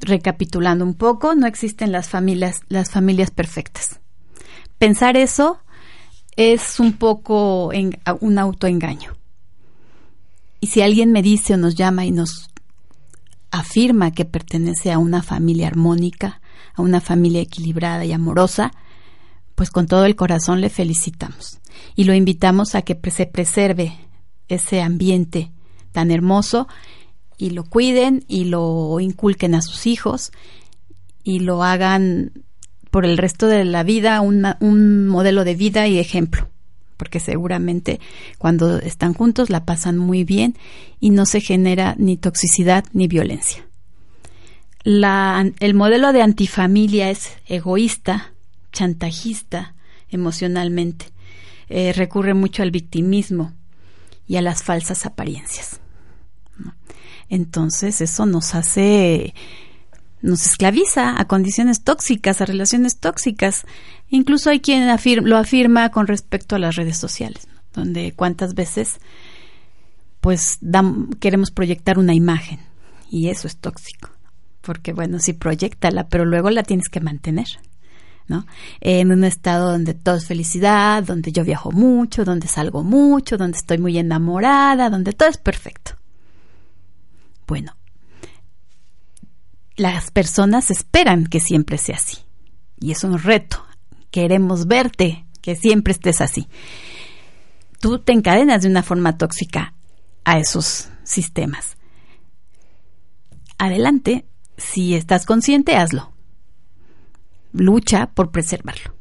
[0.00, 4.00] Recapitulando un poco, no existen las familias, las familias perfectas.
[4.78, 5.60] Pensar eso
[6.36, 7.70] es un poco
[8.20, 9.16] un autoengaño.
[10.60, 12.50] Y si alguien me dice o nos llama y nos
[13.50, 16.40] afirma que pertenece a una familia armónica,
[16.74, 18.72] a una familia equilibrada y amorosa,
[19.54, 21.60] pues con todo el corazón le felicitamos
[21.94, 23.98] y lo invitamos a que se preserve
[24.48, 25.52] ese ambiente
[25.92, 26.68] tan hermoso
[27.36, 30.32] y lo cuiden y lo inculquen a sus hijos
[31.22, 32.32] y lo hagan
[32.92, 36.48] por el resto de la vida un modelo de vida y ejemplo
[37.02, 37.98] porque seguramente
[38.38, 40.54] cuando están juntos la pasan muy bien
[41.00, 43.66] y no se genera ni toxicidad ni violencia.
[44.84, 48.32] el modelo de antifamilia es egoísta,
[48.70, 49.74] chantajista
[50.10, 51.06] emocionalmente,
[51.68, 53.52] eh, recurre mucho al victimismo
[54.28, 55.80] y a las falsas apariencias.
[57.28, 59.34] Entonces eso nos hace
[60.22, 63.66] nos esclaviza a condiciones tóxicas, a relaciones tóxicas.
[64.08, 64.86] Incluso hay quien
[65.24, 68.98] lo afirma con respecto a las redes sociales, donde cuántas veces
[70.20, 70.60] pues
[71.18, 72.60] queremos proyectar una imagen
[73.10, 74.10] y eso es tóxico,
[74.60, 77.46] porque bueno, sí proyectala, pero luego la tienes que mantener.
[78.28, 78.46] ¿no?
[78.80, 83.58] En un estado donde todo es felicidad, donde yo viajo mucho, donde salgo mucho, donde
[83.58, 85.96] estoy muy enamorada, donde todo es perfecto.
[87.48, 87.74] Bueno,
[89.82, 92.18] las personas esperan que siempre sea así.
[92.78, 93.64] Y es un reto.
[94.12, 96.46] Queremos verte, que siempre estés así.
[97.80, 99.74] Tú te encadenas de una forma tóxica
[100.24, 101.76] a esos sistemas.
[103.58, 104.24] Adelante,
[104.56, 106.12] si estás consciente, hazlo.
[107.52, 108.94] Lucha por preservarlo.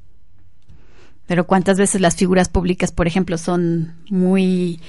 [1.28, 4.82] Pero cuántas veces las figuras públicas, por ejemplo, son muy,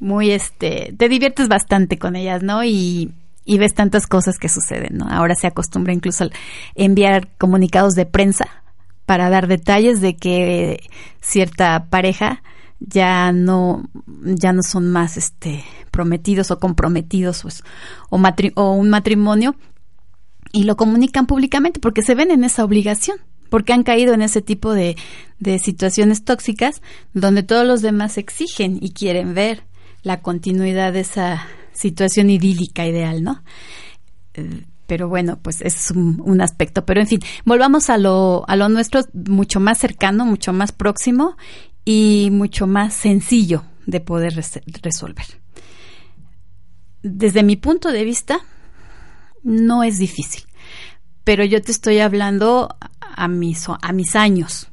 [0.00, 2.64] muy, este, te diviertes bastante con ellas, ¿no?
[2.64, 3.12] Y
[3.46, 5.06] y ves tantas cosas que suceden, ¿no?
[5.08, 6.30] Ahora se acostumbra incluso a
[6.74, 8.48] enviar comunicados de prensa
[9.06, 10.82] para dar detalles de que
[11.20, 12.42] cierta pareja
[12.80, 13.88] ya no
[14.22, 17.62] ya no son más este prometidos o comprometidos pues,
[18.10, 18.20] o,
[18.56, 19.54] o un matrimonio
[20.52, 23.18] y lo comunican públicamente porque se ven en esa obligación
[23.48, 24.96] porque han caído en ese tipo de,
[25.38, 26.82] de situaciones tóxicas
[27.14, 29.62] donde todos los demás exigen y quieren ver
[30.02, 33.42] la continuidad de esa situación idílica ideal, ¿no?
[34.86, 36.84] Pero bueno, pues es un, aspecto.
[36.84, 41.36] Pero en fin, volvamos a lo, a lo nuestro mucho más cercano, mucho más próximo
[41.84, 44.34] y mucho más sencillo de poder
[44.82, 45.26] resolver.
[47.02, 48.40] Desde mi punto de vista,
[49.42, 50.42] no es difícil,
[51.24, 54.68] pero yo te estoy hablando a mis, a mis años.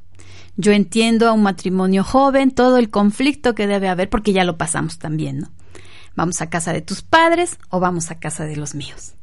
[0.57, 4.57] Yo entiendo a un matrimonio joven todo el conflicto que debe haber, porque ya lo
[4.57, 5.51] pasamos también, ¿no?
[6.16, 9.14] ¿Vamos a casa de tus padres o vamos a casa de los míos?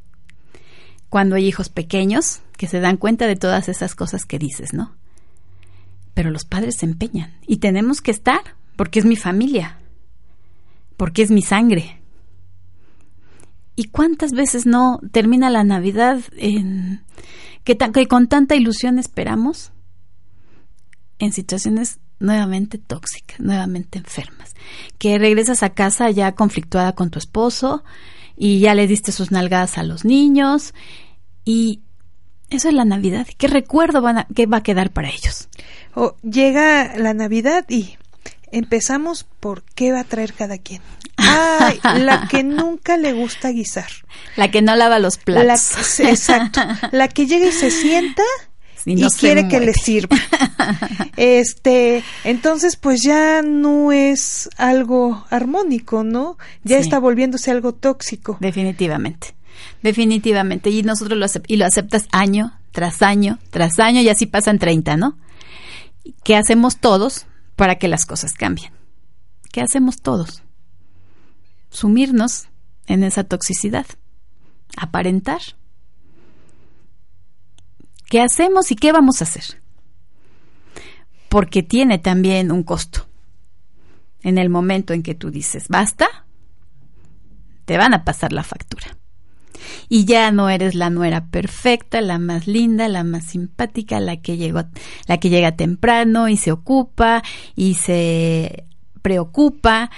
[1.08, 4.94] Cuando hay hijos pequeños que se dan cuenta de todas esas cosas que dices, ¿no?
[6.14, 8.40] Pero los padres se empeñan y tenemos que estar
[8.76, 9.78] porque es mi familia,
[10.96, 12.00] porque es mi sangre.
[13.76, 17.04] ¿Y cuántas veces no termina la Navidad en
[17.64, 19.72] que, que con tanta ilusión esperamos
[21.18, 24.54] en situaciones nuevamente tóxicas, nuevamente enfermas,
[24.98, 27.82] que regresas a casa ya conflictuada con tu esposo
[28.36, 30.74] y ya le diste sus nalgadas a los niños
[31.44, 31.80] y
[32.50, 33.26] eso es la Navidad.
[33.36, 35.48] ¿Qué recuerdo van a, qué va a quedar para ellos?
[35.94, 37.96] O llega la Navidad y
[38.52, 40.82] empezamos por qué va a traer cada quien.
[41.16, 43.90] Ay, la que nunca le gusta guisar.
[44.36, 46.00] La que no lava los platos.
[46.00, 46.60] exacto.
[46.92, 48.22] La que llega y se sienta
[48.84, 50.16] y, quiere que le sirva.
[51.16, 56.38] este, entonces pues ya no es algo armónico, ¿no?
[56.64, 58.36] Ya está volviéndose algo tóxico.
[58.40, 59.34] Definitivamente.
[59.82, 60.70] Definitivamente.
[60.70, 64.96] Y nosotros lo, y lo aceptas año tras año tras año y así pasan 30,
[64.96, 65.18] ¿no?
[66.24, 67.26] ¿Qué hacemos todos
[67.56, 68.72] para que las cosas cambien?
[69.52, 70.42] ¿Qué hacemos todos?
[71.70, 72.48] Sumirnos
[72.86, 73.86] en esa toxicidad.
[74.76, 75.40] Aparentar
[78.10, 79.62] ¿Qué hacemos y qué vamos a hacer?
[81.28, 83.06] Porque tiene también un costo.
[84.22, 86.26] En el momento en que tú dices, basta,
[87.66, 88.98] te van a pasar la factura.
[89.88, 94.36] Y ya no eres la nuera perfecta, la más linda, la más simpática, la que
[94.36, 94.64] llegó,
[95.06, 97.22] la que llega temprano y se ocupa
[97.54, 98.64] y se
[99.02, 99.88] preocupa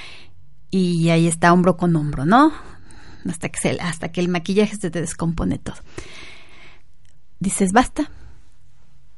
[0.71, 2.53] y ahí está hombro con hombro, ¿no?
[3.27, 5.77] Hasta que, se, hasta que el maquillaje se te descompone todo
[7.43, 8.11] dices basta.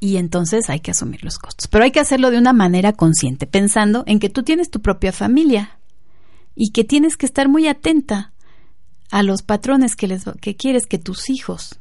[0.01, 1.69] Y entonces hay que asumir los costos.
[1.69, 5.13] Pero hay que hacerlo de una manera consciente, pensando en que tú tienes tu propia
[5.13, 5.79] familia
[6.55, 8.33] y que tienes que estar muy atenta
[9.11, 11.79] a los patrones que, les, que quieres que tus hijos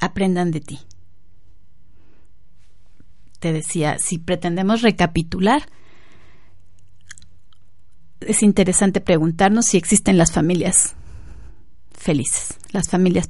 [0.00, 0.78] aprendan de ti.
[3.40, 5.68] Te decía, si pretendemos recapitular,
[8.20, 10.94] es interesante preguntarnos si existen las familias
[11.92, 13.28] felices, las familias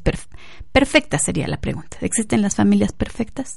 [0.73, 1.99] perfectas sería la pregunta.
[2.01, 3.55] ¿Existen las familias perfectas?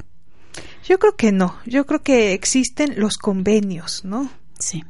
[0.83, 4.29] Yo creo que no, yo creo que existen los convenios, ¿no?
[4.59, 4.83] Sí.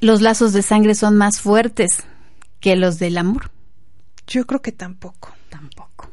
[0.00, 2.02] Los lazos de sangre son más fuertes
[2.60, 3.50] que los del amor.
[4.26, 5.32] Yo creo que tampoco.
[5.48, 6.10] Tampoco.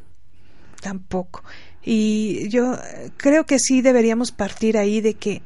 [0.80, 1.42] Tampoco.
[1.82, 2.78] Y yo
[3.16, 5.42] creo que sí deberíamos partir ahí de que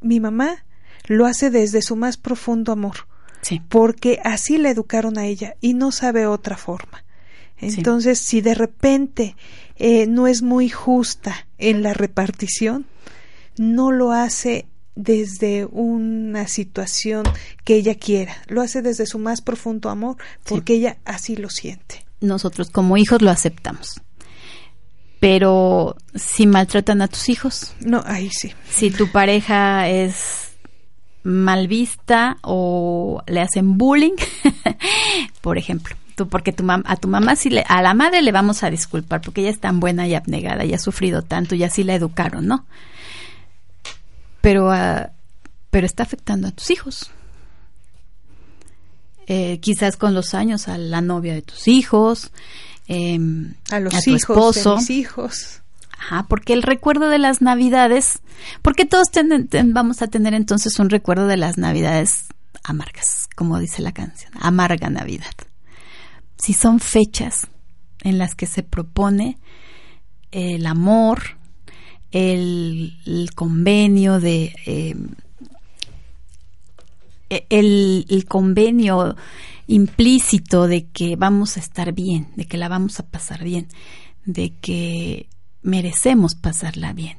[0.00, 0.64] mi mamá
[1.06, 3.08] lo hace desde su más profundo amor.
[3.42, 3.60] Sí.
[3.68, 7.04] Porque así la educaron a ella y no sabe otra forma.
[7.60, 9.36] Entonces, si de repente
[9.76, 12.86] eh, no es muy justa en la repartición,
[13.56, 17.24] no lo hace desde una situación
[17.64, 22.04] que ella quiera, lo hace desde su más profundo amor porque ella así lo siente.
[22.20, 24.00] Nosotros como hijos lo aceptamos.
[25.20, 27.74] Pero si maltratan a tus hijos.
[27.80, 28.52] No, ahí sí.
[28.70, 30.52] Si tu pareja es
[31.22, 34.16] mal vista o le hacen bullying,
[35.42, 38.62] por ejemplo, tú porque tu a tu mamá sí le, a la madre le vamos
[38.62, 41.82] a disculpar porque ella es tan buena y abnegada y ha sufrido tanto y así
[41.84, 42.64] la educaron, ¿no?
[44.40, 45.10] Pero ah,
[45.70, 47.10] pero está afectando a tus hijos.
[49.26, 52.32] Eh, quizás con los años a la novia de tus hijos,
[52.88, 54.70] em, a los tu hijos, esposo.
[54.70, 55.60] de mis hijos.
[55.96, 58.20] Ajá, porque el recuerdo de las navidades,
[58.62, 62.24] porque todos ten- ten- vamos a tener entonces un recuerdo de las navidades
[62.64, 65.26] amargas, como dice la canción, amarga Navidad.
[66.40, 67.48] Si son fechas
[68.02, 69.36] en las que se propone
[70.30, 71.36] el amor,
[72.12, 74.96] el, convenio de eh,
[77.50, 79.16] el, el convenio
[79.66, 83.68] implícito de que vamos a estar bien, de que la vamos a pasar bien,
[84.24, 85.28] de que
[85.62, 87.18] merecemos pasarla bien.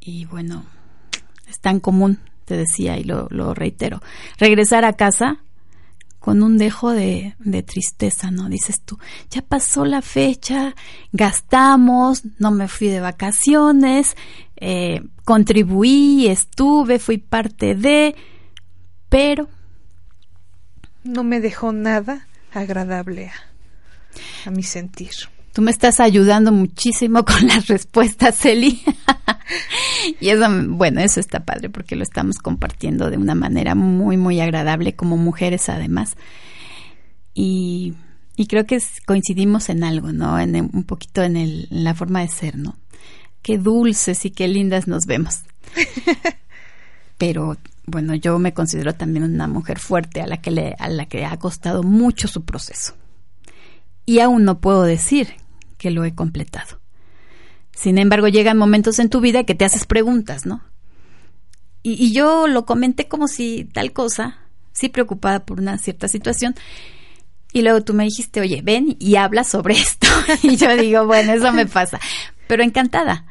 [0.00, 0.64] Y bueno,
[1.48, 4.02] es tan común, te decía y lo reitero,
[4.38, 5.38] regresar a casa
[6.24, 8.48] con un dejo de, de tristeza, ¿no?
[8.48, 8.98] Dices tú,
[9.28, 10.74] ya pasó la fecha,
[11.12, 14.16] gastamos, no me fui de vacaciones,
[14.56, 18.16] eh, contribuí, estuve, fui parte de,
[19.10, 19.50] pero
[21.02, 25.10] No me dejó nada agradable a, a mi sentir.
[25.52, 28.82] Tú me estás ayudando muchísimo con las respuestas, Eli.
[30.20, 34.40] y eso, bueno, eso está padre porque lo estamos compartiendo de una manera muy, muy
[34.40, 36.16] agradable como mujeres además.
[37.34, 37.94] Y,
[38.36, 40.38] y creo que coincidimos en algo, ¿no?
[40.38, 42.76] En, un poquito en, el, en la forma de ser, ¿no?
[43.42, 45.40] Qué dulces y qué lindas nos vemos.
[47.18, 51.06] Pero bueno, yo me considero también una mujer fuerte a la que le, a la
[51.06, 52.94] que ha costado mucho su proceso
[54.06, 55.34] y aún no puedo decir
[55.78, 56.80] que lo he completado.
[57.74, 60.62] Sin embargo, llegan momentos en tu vida que te haces preguntas, ¿no?
[61.82, 64.38] Y, yo lo comenté como si tal cosa,
[64.72, 66.54] sí preocupada por una cierta situación,
[67.52, 70.06] y luego tú me dijiste, oye, ven y habla sobre esto.
[70.42, 72.00] y yo digo, bueno, eso me pasa,
[72.46, 73.26] pero encantada,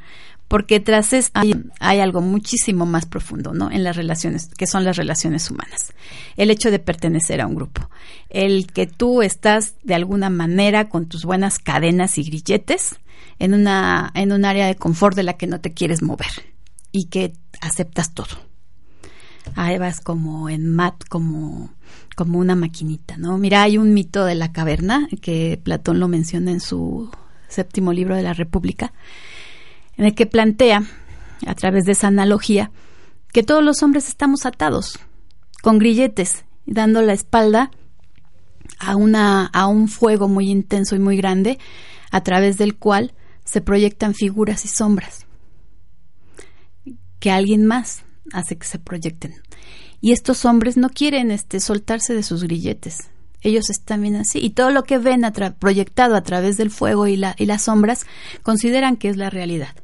[0.48, 1.42] porque tras esto
[1.80, 3.72] hay algo muchísimo más profundo, ¿no?
[3.72, 5.94] En las relaciones, que son las relaciones humanas.
[6.38, 7.90] El hecho de pertenecer a un grupo.
[8.30, 13.00] El que tú estás de alguna manera con tus buenas cadenas y grilletes
[13.40, 16.54] en una, en un área de confort de la que no te quieres mover
[16.92, 18.38] y que aceptas todo.
[19.56, 21.74] Ahí vas como en mat, como,
[22.16, 23.38] como una maquinita, ¿no?
[23.38, 27.12] Mira, hay un mito de la caverna que Platón lo menciona en su
[27.50, 28.94] séptimo libro de la República,
[29.98, 30.84] en el que plantea,
[31.46, 32.72] a través de esa analogía,
[33.32, 35.00] que todos los hombres estamos atados,
[35.62, 37.72] con grilletes, dando la espalda
[38.80, 41.60] a, una, a un fuego muy intenso y muy grande,
[42.14, 43.12] a través del cual
[43.44, 45.26] se proyectan figuras y sombras,
[47.20, 49.34] que alguien más hace que se proyecten.
[50.00, 53.10] Y estos hombres no quieren este, soltarse de sus grilletes.
[53.42, 54.38] Ellos están bien así.
[54.40, 55.24] Y todo lo que ven
[55.58, 58.06] proyectado a través del fuego y, la, y las sombras
[58.44, 59.76] consideran que es la realidad.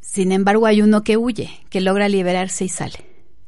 [0.00, 3.06] Sin embargo, hay uno que huye, que logra liberarse y sale.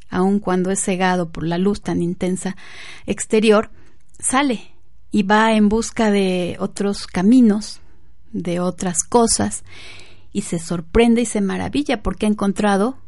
[0.09, 2.57] Aun cuando es cegado por la luz tan intensa
[3.05, 3.70] exterior,
[4.18, 4.73] sale
[5.14, 7.80] y va en busca de otros caminos,
[8.32, 9.62] de otras cosas,
[10.32, 12.98] y se sorprende y se maravilla porque ha encontrado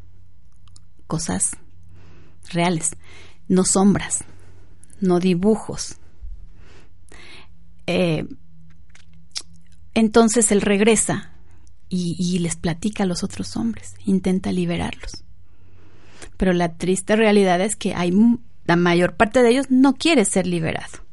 [1.08, 1.56] cosas
[2.52, 2.92] reales,
[3.48, 4.22] no sombras,
[5.00, 5.96] no dibujos.
[7.88, 8.24] Eh,
[9.92, 11.32] entonces él regresa
[11.88, 15.24] y, y les platica a los otros hombres, intenta liberarlos.
[16.36, 18.12] Pero la triste realidad es que hay
[18.64, 21.05] la mayor parte de ellos no quiere ser liberado.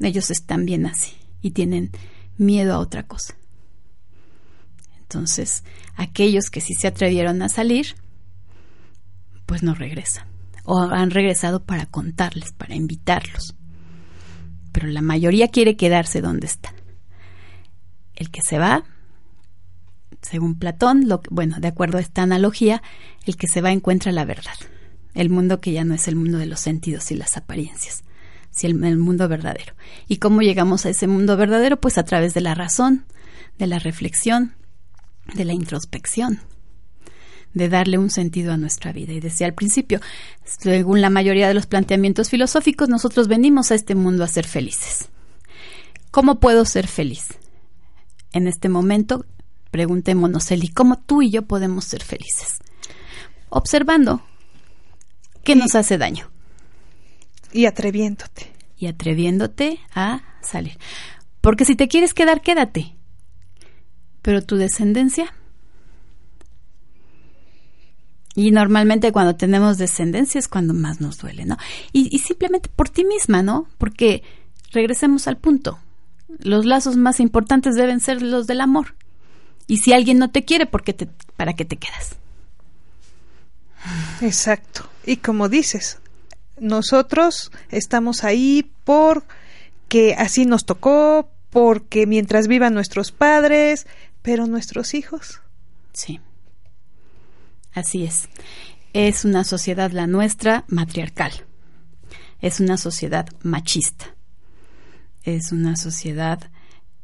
[0.00, 1.90] Ellos están bien así y tienen
[2.36, 3.36] miedo a otra cosa.
[4.98, 5.62] Entonces,
[5.96, 7.94] aquellos que sí se atrevieron a salir,
[9.46, 10.26] pues no regresan.
[10.64, 13.54] O han regresado para contarles, para invitarlos.
[14.72, 16.74] Pero la mayoría quiere quedarse donde está.
[18.14, 18.84] El que se va
[20.22, 22.82] Según Platón, lo, bueno, de acuerdo a esta analogía,
[23.26, 24.54] el que se va encuentra la verdad.
[25.14, 28.02] El mundo que ya no es el mundo de los sentidos y las apariencias,
[28.54, 29.74] sino el mundo verdadero.
[30.08, 31.80] ¿Y cómo llegamos a ese mundo verdadero?
[31.80, 33.04] Pues a través de la razón,
[33.58, 34.54] de la reflexión,
[35.34, 36.40] de la introspección,
[37.52, 39.12] de darle un sentido a nuestra vida.
[39.12, 40.00] Y decía al principio,
[40.44, 45.08] según la mayoría de los planteamientos filosóficos, nosotros venimos a este mundo a ser felices.
[46.10, 47.26] ¿Cómo puedo ser feliz?
[48.32, 49.26] En este momento,
[49.70, 52.58] preguntémonos, Eli, ¿cómo tú y yo podemos ser felices?
[53.48, 54.22] Observando
[55.42, 56.33] qué nos hace daño.
[57.54, 58.52] Y atreviéndote.
[58.76, 60.76] Y atreviéndote a salir.
[61.40, 62.94] Porque si te quieres quedar, quédate.
[64.20, 65.32] Pero tu descendencia
[68.34, 71.56] y normalmente cuando tenemos descendencia es cuando más nos duele, ¿no?
[71.92, 73.68] Y, simplemente por ti misma, ¿no?
[73.78, 74.22] Porque
[74.72, 75.78] regresemos al punto.
[76.40, 78.96] Los lazos más importantes deben ser los del amor.
[79.68, 82.16] Y si alguien no te quiere, ¿por qué te, ¿para qué te quedas?
[84.20, 84.88] Exacto.
[85.06, 85.98] Y como dices,
[86.58, 93.86] nosotros estamos ahí porque así nos tocó, porque mientras vivan nuestros padres,
[94.22, 95.40] pero nuestros hijos.
[95.92, 96.20] Sí.
[97.72, 98.28] Así es.
[98.92, 101.32] Es una sociedad la nuestra matriarcal.
[102.40, 104.14] Es una sociedad machista.
[105.22, 106.50] Es una sociedad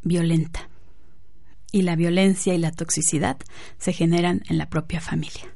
[0.02, 0.68] violenta.
[1.72, 3.38] Y la violencia y la toxicidad
[3.78, 5.54] se generan en la propia familia.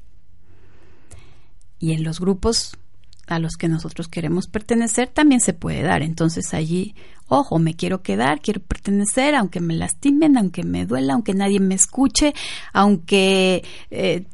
[1.78, 2.78] Y en los grupos
[3.26, 6.02] a los que nosotros queremos pertenecer también se puede dar.
[6.02, 6.94] Entonces allí,
[7.28, 11.74] ojo, me quiero quedar, quiero pertenecer, aunque me lastimen, aunque me duela, aunque nadie me
[11.74, 12.34] escuche,
[12.72, 14.26] aunque eh,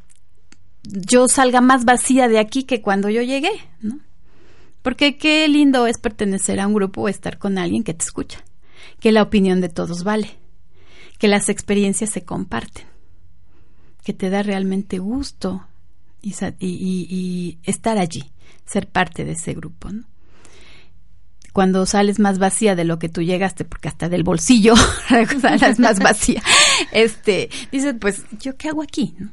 [0.83, 3.99] yo salga más vacía de aquí que cuando yo llegué, ¿no?
[4.81, 8.43] Porque qué lindo es pertenecer a un grupo o estar con alguien que te escucha,
[8.99, 10.39] que la opinión de todos vale,
[11.19, 12.85] que las experiencias se comparten,
[14.03, 15.67] que te da realmente gusto
[16.19, 18.30] y, y estar allí,
[18.65, 20.03] ser parte de ese grupo, ¿no?
[21.53, 24.73] Cuando sales más vacía de lo que tú llegaste, porque hasta del bolsillo
[25.41, 26.41] sales más vacía,
[26.91, 29.15] este, dices, pues, ¿yo qué hago aquí?
[29.17, 29.31] ¿no?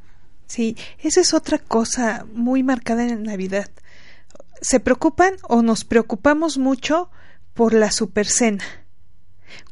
[0.49, 3.71] Sí, esa es otra cosa muy marcada en Navidad.
[4.61, 7.11] Se preocupan o nos preocupamos mucho
[7.55, 8.65] por la supercena,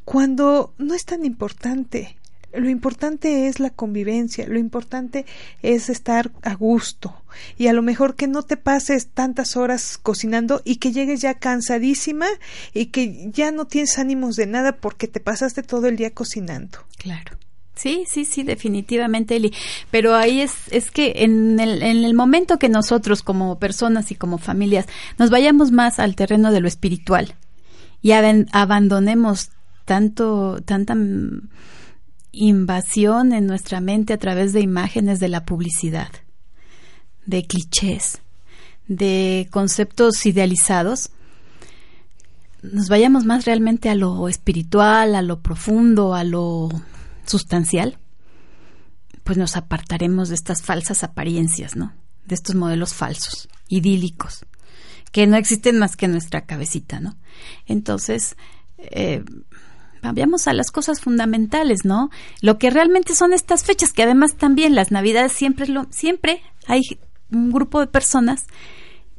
[0.04, 2.16] cuando no es tan importante.
[2.56, 5.26] Lo importante es la convivencia, lo importante
[5.62, 7.14] es estar a gusto
[7.58, 11.34] y a lo mejor que no te pases tantas horas cocinando y que llegues ya
[11.34, 12.26] cansadísima
[12.72, 16.78] y que ya no tienes ánimos de nada porque te pasaste todo el día cocinando.
[16.98, 17.36] Claro.
[17.74, 19.52] Sí, sí, sí, definitivamente, Eli.
[19.90, 24.14] Pero ahí es, es que en el, en el momento que nosotros como personas y
[24.14, 24.86] como familias
[25.18, 27.34] nos vayamos más al terreno de lo espiritual
[28.02, 29.50] y abandonemos
[29.84, 30.96] tanto, tanta
[32.36, 36.10] invasión en nuestra mente a través de imágenes de la publicidad,
[37.24, 38.20] de clichés,
[38.86, 41.10] de conceptos idealizados,
[42.62, 46.68] nos vayamos más realmente a lo espiritual, a lo profundo, a lo
[47.24, 47.98] sustancial,
[49.24, 51.94] pues nos apartaremos de estas falsas apariencias, ¿no?
[52.26, 54.44] De estos modelos falsos, idílicos,
[55.10, 57.16] que no existen más que en nuestra cabecita, ¿no?
[57.66, 58.36] Entonces,
[58.78, 59.24] eh,
[60.12, 62.10] vayamos a las cosas fundamentales, ¿no?
[62.40, 66.82] Lo que realmente son estas fechas, que además también las Navidades siempre, lo, siempre hay
[67.30, 68.46] un grupo de personas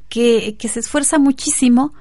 [0.10, 1.94] que, que se esfuerza muchísimo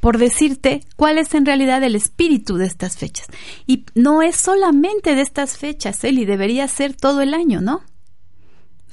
[0.00, 3.26] por decirte cuál es en realidad el espíritu de estas fechas.
[3.66, 7.82] Y no es solamente de estas fechas, Eli, debería ser todo el año, ¿no?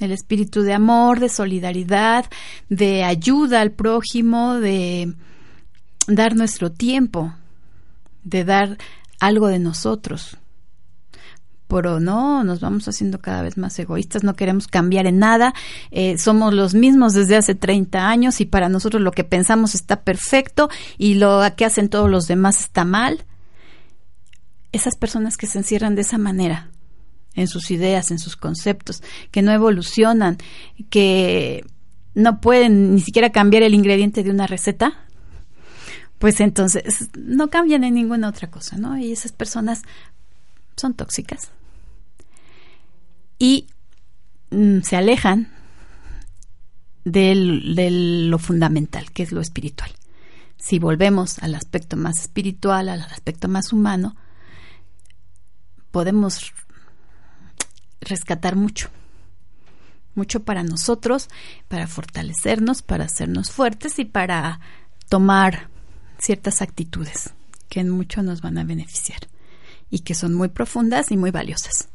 [0.00, 2.24] El espíritu de amor, de solidaridad,
[2.68, 5.14] de ayuda al prójimo, de
[6.08, 7.32] dar nuestro tiempo,
[8.24, 8.78] de dar
[9.20, 10.38] algo de nosotros
[11.74, 15.54] pero no, nos vamos haciendo cada vez más egoístas, no queremos cambiar en nada,
[15.90, 20.02] eh, somos los mismos desde hace 30 años y para nosotros lo que pensamos está
[20.02, 23.24] perfecto y lo que hacen todos los demás está mal.
[24.70, 26.70] Esas personas que se encierran de esa manera,
[27.34, 30.38] en sus ideas, en sus conceptos, que no evolucionan,
[30.90, 31.64] que
[32.14, 35.06] no pueden ni siquiera cambiar el ingrediente de una receta,
[36.24, 38.96] pues entonces no cambian en ninguna otra cosa, ¿no?
[38.96, 39.82] Y esas personas
[40.74, 41.50] son tóxicas
[43.38, 43.66] y
[44.48, 45.52] mm, se alejan
[47.04, 47.34] de
[48.30, 49.90] lo fundamental, que es lo espiritual.
[50.56, 54.16] Si volvemos al aspecto más espiritual, al aspecto más humano,
[55.90, 56.54] podemos
[58.00, 58.88] rescatar mucho,
[60.14, 61.28] mucho para nosotros,
[61.68, 64.60] para fortalecernos, para hacernos fuertes y para
[65.10, 65.73] tomar
[66.24, 67.34] ciertas actitudes
[67.68, 69.20] que en mucho nos van a beneficiar
[69.90, 71.90] y que son muy profundas y muy valiosas.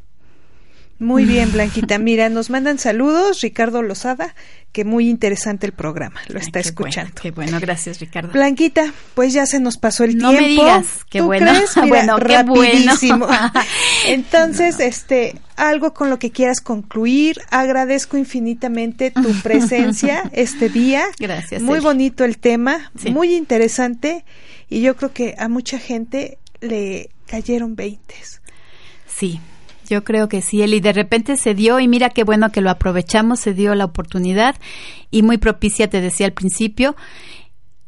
[1.00, 1.98] Muy bien, Blanquita.
[1.98, 4.36] Mira, nos mandan saludos, Ricardo Lozada,
[4.74, 7.14] que muy interesante el programa, lo está escuchando.
[7.22, 8.32] qué bueno, gracias, Ricardo.
[8.34, 10.42] Blanquita, pues ya se nos pasó el no tiempo.
[10.64, 11.52] No me digas, qué ¿Tú bueno.
[11.52, 11.76] Crees?
[11.78, 13.28] Mira, bueno, qué rapidísimo.
[13.28, 13.52] bueno.
[14.08, 17.42] Entonces, este, algo con lo que quieras concluir.
[17.50, 21.06] Agradezco infinitamente tu presencia este día.
[21.18, 21.62] Gracias.
[21.62, 21.84] Muy Eli.
[21.86, 23.10] bonito el tema, Sí.
[23.12, 24.26] muy interesante
[24.70, 28.42] y yo creo que a mucha gente le cayeron veintes.
[29.08, 29.40] Sí,
[29.90, 30.80] yo creo que sí, Eli.
[30.80, 34.56] De repente se dio y mira qué bueno que lo aprovechamos, se dio la oportunidad
[35.12, 36.96] y muy propicia, te decía al principio.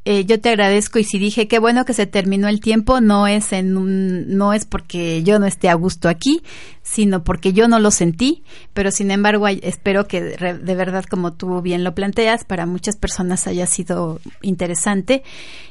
[0.03, 3.27] Eh, yo te agradezco y si dije qué bueno que se terminó el tiempo, no
[3.27, 6.41] es en un, no es porque yo no esté a gusto aquí,
[6.81, 8.41] sino porque yo no lo sentí,
[8.73, 13.45] pero sin embargo espero que de verdad, como tú bien lo planteas, para muchas personas
[13.45, 15.21] haya sido interesante.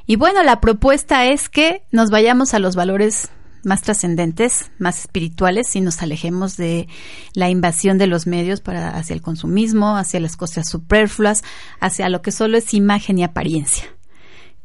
[0.07, 3.31] Y bueno, la propuesta es que nos vayamos a los valores
[3.65, 6.89] más trascendentes, más espirituales y nos alejemos de
[7.35, 11.43] la invasión de los medios para hacia el consumismo, hacia las cosas superfluas,
[11.81, 13.85] hacia lo que solo es imagen y apariencia.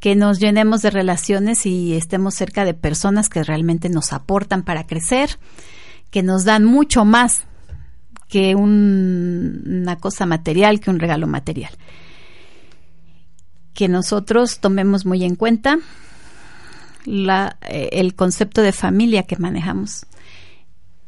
[0.00, 4.86] Que nos llenemos de relaciones y estemos cerca de personas que realmente nos aportan para
[4.86, 5.38] crecer,
[6.10, 7.44] que nos dan mucho más
[8.28, 11.70] que un- una cosa material, que un regalo material.
[13.72, 15.78] Que nosotros tomemos muy en cuenta
[17.06, 20.06] la, eh, el concepto de familia que manejamos,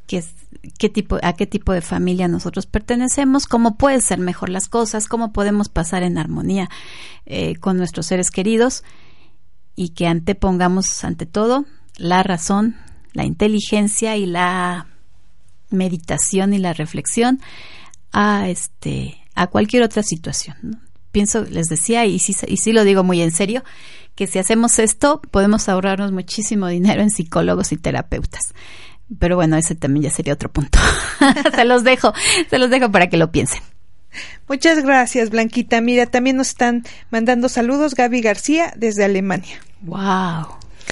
[0.07, 0.31] que es
[0.79, 5.07] qué tipo, a qué tipo de familia nosotros pertenecemos, cómo pueden ser mejor las cosas,
[5.07, 6.69] cómo podemos pasar en armonía
[7.27, 8.85] eh, con nuestros seres queridos
[9.77, 12.77] y que antepongamos ante todo la razón,
[13.13, 14.87] la inteligencia y la
[15.71, 17.41] meditación y la reflexión
[18.13, 20.83] a este a cualquier otra situación.
[21.13, 23.63] Pienso, les decía, y sí, y sí lo digo muy en serio,
[24.19, 28.53] que si hacemos esto podemos ahorrarnos muchísimo dinero en psicólogos y terapeutas.
[29.21, 30.77] Pero bueno, ese también ya sería otro punto.
[31.55, 32.13] se los dejo,
[32.51, 33.63] se los dejo para que lo piensen.
[34.49, 35.81] Muchas gracias, Blanquita.
[35.81, 39.61] Mira, también nos están mandando saludos Gaby García desde Alemania.
[39.83, 40.49] Wow.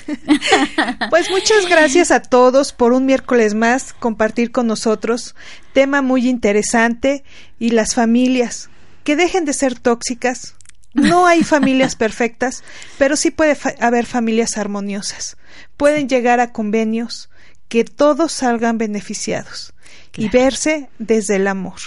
[1.11, 5.35] Pues muchas gracias a todos por un miércoles más compartir con nosotros
[5.73, 7.25] tema muy interesante
[7.59, 8.71] y las familias
[9.03, 10.55] que dejen de ser tóxicas.
[10.95, 12.65] No hay familias perfectas,
[12.97, 15.37] pero sí puede fa- haber familias armoniosas.
[15.77, 17.29] Pueden llegar a convenios
[17.69, 19.75] que todos salgan beneficiados
[20.17, 21.79] y verse desde el amor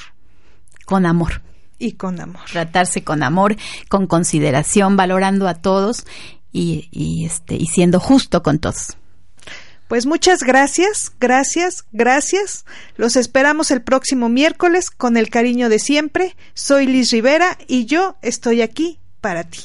[0.85, 1.41] Con amor.
[1.79, 2.43] y con amor.
[2.51, 3.55] Tratarse con amor,
[3.87, 6.05] con consideración, valorando a todos
[6.51, 8.97] y, y, este, y siendo justo con todos.
[9.89, 12.63] Pues muchas gracias, gracias, gracias.
[12.95, 16.35] Los esperamos el próximo miércoles con el cariño de siempre.
[16.53, 19.61] Soy Liz Rivera y yo estoy aquí para ti.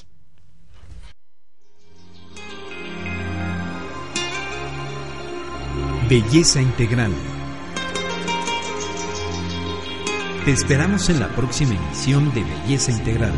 [6.09, 7.13] Belleza Integral.
[10.47, 13.35] Te esperamos en la próxima emisión de Belleza Integral.